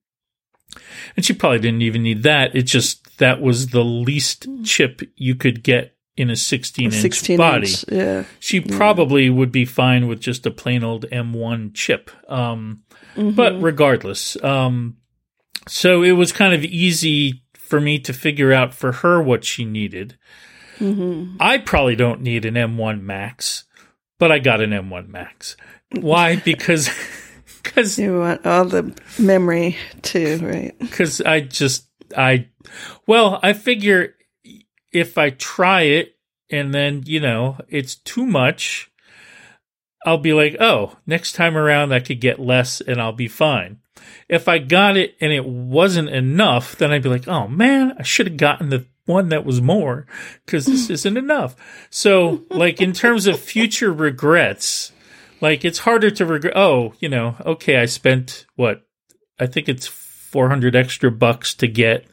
and 1.16 1.24
she 1.24 1.32
probably 1.32 1.58
didn't 1.58 1.82
even 1.82 2.02
need 2.02 2.22
that. 2.24 2.54
It 2.54 2.62
just 2.62 3.18
that 3.18 3.40
was 3.40 3.68
the 3.68 3.84
least 3.84 4.46
chip 4.64 5.02
you 5.16 5.34
could 5.34 5.62
get 5.62 5.96
in 6.16 6.28
a 6.30 6.36
16 6.36 6.86
inch 6.86 6.94
16 6.94 7.36
body. 7.38 7.66
inch, 7.68 7.84
yeah. 7.88 8.24
she 8.40 8.60
probably 8.60 9.30
would 9.30 9.50
be 9.50 9.64
fine 9.64 10.06
with 10.06 10.20
just 10.20 10.44
a 10.44 10.50
plain 10.50 10.84
old 10.84 11.06
M1 11.10 11.72
chip. 11.74 12.10
Um, 12.28 12.82
But 13.16 13.60
regardless, 13.62 14.36
um, 14.42 14.96
so 15.68 16.02
it 16.02 16.12
was 16.12 16.32
kind 16.32 16.54
of 16.54 16.64
easy 16.64 17.42
for 17.54 17.80
me 17.80 17.98
to 18.00 18.12
figure 18.12 18.52
out 18.52 18.74
for 18.74 18.92
her 18.92 19.22
what 19.22 19.44
she 19.44 19.64
needed. 19.64 20.18
Mm-hmm. 20.78 21.36
I 21.38 21.58
probably 21.58 21.94
don't 21.94 22.22
need 22.22 22.44
an 22.44 22.54
M1 22.54 23.02
Max, 23.02 23.64
but 24.18 24.32
I 24.32 24.38
got 24.38 24.60
an 24.60 24.70
M1 24.70 25.08
Max. 25.08 25.56
Why? 25.92 26.36
Because 26.44 26.90
because 27.62 27.98
You 27.98 28.18
want 28.18 28.46
all 28.46 28.64
the 28.64 28.98
memory 29.18 29.76
too, 30.02 30.38
right? 30.42 30.78
because 30.78 31.20
I 31.20 31.40
just 31.40 31.86
I 32.16 32.48
well 33.06 33.38
I 33.42 33.52
figure 33.52 34.14
if 34.92 35.18
I 35.18 35.30
try 35.30 35.82
it 35.82 36.16
and 36.50 36.74
then 36.74 37.02
you 37.06 37.20
know 37.20 37.58
it's 37.68 37.96
too 37.96 38.26
much, 38.26 38.90
I'll 40.06 40.18
be 40.18 40.32
like, 40.32 40.56
oh, 40.58 40.96
next 41.06 41.34
time 41.34 41.56
around 41.56 41.92
I 41.92 42.00
could 42.00 42.20
get 42.20 42.40
less 42.40 42.80
and 42.80 43.00
I'll 43.00 43.12
be 43.12 43.28
fine. 43.28 43.78
If 44.28 44.48
I 44.48 44.58
got 44.58 44.96
it 44.96 45.16
and 45.20 45.32
it 45.32 45.44
wasn't 45.44 46.10
enough, 46.10 46.76
then 46.76 46.92
I'd 46.92 47.02
be 47.02 47.08
like, 47.08 47.28
oh 47.28 47.48
man, 47.48 47.94
I 47.98 48.02
should 48.02 48.26
have 48.26 48.36
gotten 48.36 48.70
the 48.70 48.86
one 49.06 49.28
that 49.30 49.44
was 49.44 49.60
more 49.60 50.06
because 50.44 50.66
this 50.66 50.88
isn't 50.90 51.16
enough. 51.16 51.56
So, 51.90 52.44
like 52.50 52.80
in 52.80 52.92
terms 52.92 53.26
of 53.26 53.38
future 53.38 53.92
regrets, 53.92 54.92
like 55.40 55.64
it's 55.64 55.80
harder 55.80 56.10
to 56.10 56.26
regret. 56.26 56.56
Oh, 56.56 56.94
you 57.00 57.08
know, 57.08 57.36
okay, 57.44 57.78
I 57.78 57.86
spent 57.86 58.46
what 58.56 58.86
I 59.38 59.46
think 59.46 59.68
it's 59.68 59.86
400 59.86 60.76
extra 60.76 61.10
bucks 61.10 61.54
to 61.56 61.66
get 61.66 62.06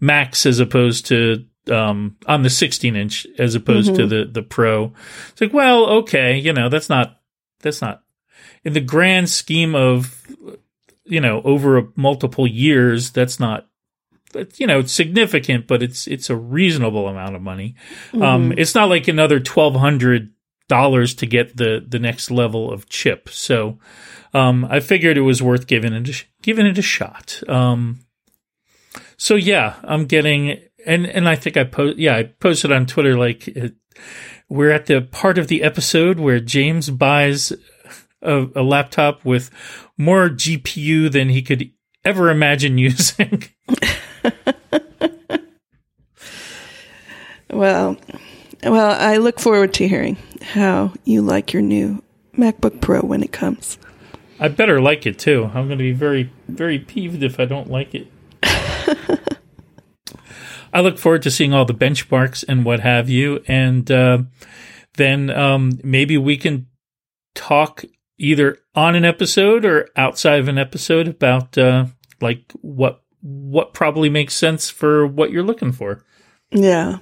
max 0.00 0.44
as 0.46 0.58
opposed 0.58 1.06
to 1.06 1.46
um 1.70 2.16
on 2.26 2.42
the 2.42 2.50
16 2.50 2.96
inch 2.96 3.24
as 3.38 3.54
opposed 3.54 3.94
to 3.94 4.04
the 4.04 4.24
the 4.24 4.42
pro 4.42 4.92
it's 5.30 5.40
like 5.40 5.52
well 5.52 5.86
okay 5.86 6.36
you 6.36 6.52
know 6.52 6.68
that's 6.68 6.88
not 6.88 7.20
that's 7.60 7.80
not 7.80 8.02
in 8.64 8.72
the 8.72 8.80
grand 8.80 9.30
scheme 9.30 9.76
of 9.76 10.26
you 11.04 11.20
know 11.20 11.42
over 11.42 11.78
a 11.78 11.88
multiple 11.96 12.46
years 12.46 13.10
that's 13.10 13.40
not 13.40 13.68
that's, 14.32 14.58
you 14.58 14.66
know 14.66 14.78
it's 14.78 14.92
significant 14.92 15.66
but 15.66 15.82
it's 15.82 16.06
it's 16.06 16.30
a 16.30 16.36
reasonable 16.36 17.08
amount 17.08 17.36
of 17.36 17.42
money. 17.42 17.74
Um 18.14 18.52
it's 18.56 18.74
not 18.74 18.88
like 18.88 19.08
another 19.08 19.36
1200 19.36 20.30
dollars 20.68 21.14
to 21.14 21.26
get 21.26 21.56
the 21.56 21.84
the 21.86 21.98
next 21.98 22.30
level 22.30 22.72
of 22.72 22.88
chip. 22.88 23.28
So 23.28 23.78
um, 24.34 24.66
I 24.70 24.80
figured 24.80 25.18
it 25.18 25.22
was 25.22 25.42
worth 25.42 25.66
giving 25.66 25.92
it 25.92 26.08
a, 26.08 26.24
giving 26.40 26.64
it 26.64 26.78
a 26.78 26.82
shot. 26.82 27.42
Um, 27.46 28.00
so 29.18 29.34
yeah, 29.34 29.76
I'm 29.84 30.06
getting 30.06 30.58
and 30.86 31.06
and 31.06 31.28
I 31.28 31.36
think 31.36 31.58
I 31.58 31.64
post 31.64 31.98
yeah 31.98 32.16
I 32.16 32.22
posted 32.24 32.72
on 32.72 32.86
Twitter 32.86 33.16
like 33.16 33.48
it, 33.48 33.74
we're 34.48 34.70
at 34.70 34.86
the 34.86 35.02
part 35.02 35.38
of 35.38 35.48
the 35.48 35.62
episode 35.62 36.18
where 36.18 36.40
James 36.40 36.88
buys 36.88 37.52
a, 38.22 38.46
a 38.56 38.62
laptop 38.62 39.24
with 39.24 39.50
more 39.98 40.28
GPU 40.28 41.10
than 41.10 41.28
he 41.28 41.42
could 41.42 41.70
ever 42.04 42.30
imagine 42.30 42.78
using. 42.78 43.44
Well, 47.52 47.98
well, 48.62 48.96
I 48.98 49.18
look 49.18 49.38
forward 49.38 49.74
to 49.74 49.86
hearing 49.86 50.16
how 50.40 50.94
you 51.04 51.20
like 51.20 51.52
your 51.52 51.60
new 51.60 52.02
MacBook 52.34 52.80
Pro 52.80 53.02
when 53.02 53.22
it 53.22 53.30
comes. 53.30 53.76
I 54.40 54.48
better 54.48 54.80
like 54.80 55.06
it 55.06 55.18
too. 55.18 55.44
I'm 55.44 55.66
going 55.66 55.78
to 55.78 55.84
be 55.84 55.92
very 55.92 56.30
very 56.48 56.78
peeved 56.78 57.22
if 57.22 57.38
I 57.38 57.44
don't 57.44 57.70
like 57.70 57.94
it. 57.94 58.06
I 60.72 60.80
look 60.80 60.98
forward 60.98 61.22
to 61.22 61.30
seeing 61.30 61.52
all 61.52 61.66
the 61.66 61.74
benchmarks 61.74 62.42
and 62.48 62.64
what 62.64 62.80
have 62.80 63.10
you, 63.10 63.42
and 63.46 63.90
uh, 63.90 64.22
then 64.94 65.28
um, 65.28 65.78
maybe 65.84 66.16
we 66.16 66.38
can 66.38 66.68
talk 67.34 67.84
either 68.22 68.58
on 68.74 68.94
an 68.94 69.04
episode 69.04 69.64
or 69.64 69.88
outside 69.96 70.38
of 70.38 70.48
an 70.48 70.56
episode 70.56 71.08
about 71.08 71.58
uh, 71.58 71.86
like 72.20 72.50
what 72.60 73.02
what 73.20 73.74
probably 73.74 74.08
makes 74.08 74.34
sense 74.34 74.70
for 74.70 75.06
what 75.06 75.30
you're 75.30 75.42
looking 75.42 75.72
for. 75.72 76.04
Yeah. 76.50 76.98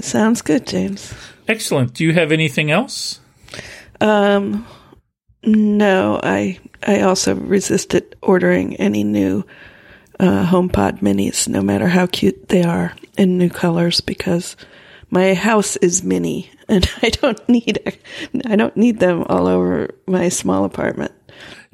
Sounds 0.00 0.42
good, 0.42 0.66
James. 0.66 1.14
Excellent. 1.46 1.94
Do 1.94 2.04
you 2.04 2.12
have 2.12 2.30
anything 2.32 2.70
else? 2.70 3.20
Um, 4.00 4.66
no, 5.44 6.20
I 6.22 6.58
I 6.86 7.00
also 7.00 7.34
resisted 7.34 8.16
ordering 8.20 8.76
any 8.76 9.04
new 9.04 9.44
uh, 10.20 10.46
HomePod 10.46 11.00
minis, 11.00 11.48
no 11.48 11.62
matter 11.62 11.88
how 11.88 12.06
cute 12.06 12.48
they 12.48 12.62
are 12.62 12.94
in 13.16 13.38
new 13.38 13.48
colors, 13.48 14.00
because 14.00 14.56
my 15.10 15.34
house 15.34 15.76
is 15.76 16.02
mini 16.02 16.50
and 16.68 16.88
I 17.02 17.10
don't 17.10 17.48
need 17.48 17.78
I 18.46 18.56
don't 18.56 18.76
need 18.76 19.00
them 19.00 19.24
all 19.24 19.46
over 19.46 19.94
my 20.06 20.28
small 20.28 20.64
apartment. 20.64 21.12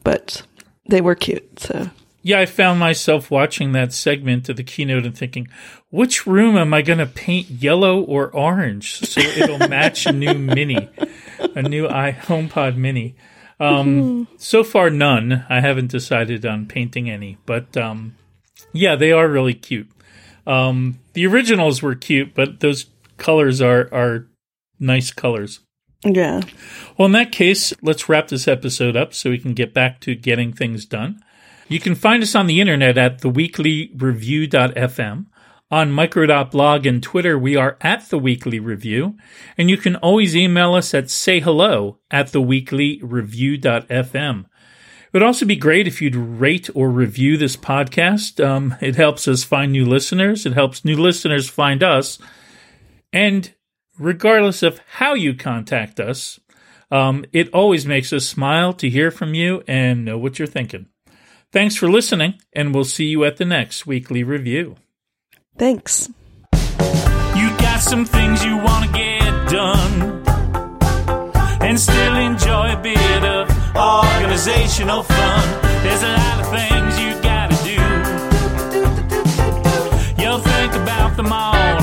But 0.02 0.42
they 0.86 1.00
were 1.00 1.14
cute, 1.14 1.60
so 1.60 1.90
Yeah, 2.22 2.40
I 2.40 2.46
found 2.46 2.78
myself 2.78 3.30
watching 3.30 3.72
that 3.72 3.92
segment 3.92 4.48
of 4.48 4.56
the 4.56 4.62
keynote 4.62 5.06
and 5.06 5.16
thinking, 5.16 5.48
which 5.90 6.26
room 6.26 6.56
am 6.56 6.74
I 6.74 6.82
going 6.82 6.98
to 6.98 7.06
paint 7.06 7.48
yellow 7.48 8.02
or 8.02 8.28
orange 8.28 9.00
so 9.00 9.20
it'll 9.20 9.58
match 9.68 10.06
a 10.06 10.12
new 10.12 10.34
mini, 10.34 10.88
a 11.54 11.62
new 11.62 11.88
i 11.88 12.12
HomePod 12.12 12.76
mini. 12.76 13.14
Um, 13.60 14.26
so 14.36 14.64
far, 14.64 14.90
none. 14.90 15.46
I 15.48 15.60
haven't 15.60 15.90
decided 15.90 16.44
on 16.44 16.66
painting 16.66 17.08
any, 17.08 17.38
but 17.46 17.76
um, 17.76 18.16
yeah, 18.72 18.96
they 18.96 19.12
are 19.12 19.28
really 19.28 19.54
cute. 19.54 19.88
Um, 20.46 20.98
the 21.14 21.26
originals 21.26 21.80
were 21.80 21.94
cute, 21.94 22.34
but 22.34 22.60
those 22.60 22.84
colors 23.16 23.60
are 23.60 23.88
are 23.92 24.28
nice 24.78 25.10
colors. 25.12 25.60
yeah. 26.04 26.40
Well, 26.98 27.06
in 27.06 27.12
that 27.12 27.32
case, 27.32 27.72
let's 27.82 28.08
wrap 28.08 28.28
this 28.28 28.46
episode 28.46 28.96
up 28.96 29.14
so 29.14 29.30
we 29.30 29.38
can 29.38 29.54
get 29.54 29.74
back 29.74 30.00
to 30.02 30.14
getting 30.14 30.52
things 30.52 30.84
done. 30.84 31.20
You 31.68 31.80
can 31.80 31.94
find 31.94 32.22
us 32.22 32.34
on 32.34 32.46
the 32.46 32.60
internet 32.60 32.98
at 32.98 33.22
theweeklyreview.fm. 33.22 35.26
On 35.70 35.90
micro.blog 35.90 36.84
and 36.86 37.02
Twitter, 37.02 37.38
we 37.38 37.56
are 37.56 37.78
at 37.80 38.08
The 38.10 38.18
Weekly 38.18 38.60
Review. 38.60 39.16
And 39.56 39.70
you 39.70 39.78
can 39.78 39.96
always 39.96 40.36
email 40.36 40.74
us 40.74 40.92
at 40.92 41.04
sayhello 41.06 41.96
at 42.10 42.32
theweeklyreview.fm. 42.32 44.40
It 44.40 45.12
would 45.12 45.22
also 45.22 45.46
be 45.46 45.56
great 45.56 45.86
if 45.86 46.02
you'd 46.02 46.16
rate 46.16 46.68
or 46.74 46.90
review 46.90 47.36
this 47.36 47.56
podcast. 47.56 48.44
Um, 48.44 48.74
it 48.80 48.96
helps 48.96 49.26
us 49.26 49.42
find 49.42 49.72
new 49.72 49.86
listeners. 49.86 50.44
It 50.44 50.52
helps 50.52 50.84
new 50.84 50.96
listeners 50.96 51.48
find 51.48 51.82
us. 51.82 52.18
And 53.14 53.54
regardless 53.96 54.62
of 54.64 54.80
how 54.96 55.14
you 55.14 55.34
contact 55.34 56.00
us, 56.00 56.40
um, 56.90 57.24
it 57.32 57.48
always 57.54 57.86
makes 57.86 58.12
us 58.12 58.26
smile 58.26 58.72
to 58.74 58.90
hear 58.90 59.12
from 59.12 59.34
you 59.34 59.62
and 59.68 60.04
know 60.04 60.18
what 60.18 60.40
you're 60.40 60.48
thinking. 60.48 60.86
Thanks 61.52 61.76
for 61.76 61.88
listening, 61.88 62.34
and 62.52 62.74
we'll 62.74 62.84
see 62.84 63.06
you 63.06 63.24
at 63.24 63.36
the 63.36 63.44
next 63.44 63.86
weekly 63.86 64.24
review. 64.24 64.74
Thanks. 65.56 66.08
You 66.52 67.50
got 67.58 67.80
some 67.80 68.04
things 68.04 68.44
you 68.44 68.56
want 68.56 68.86
to 68.86 68.92
get 68.92 69.48
done 69.48 70.24
and 71.62 71.78
still 71.78 72.16
enjoy 72.16 72.72
a 72.72 72.80
bit 72.82 73.24
of 73.24 73.48
organizational 73.76 75.04
fun. 75.04 75.62
There's 75.84 76.02
a 76.02 76.12
lot 76.12 76.40
of 76.40 76.48
things 76.50 76.98
you 76.98 77.14
got 77.22 77.52
to 77.52 77.56
do. 77.62 77.80
You'll 80.20 80.40
think 80.40 80.72
about 80.74 81.16
them 81.16 81.32
all 81.32 81.73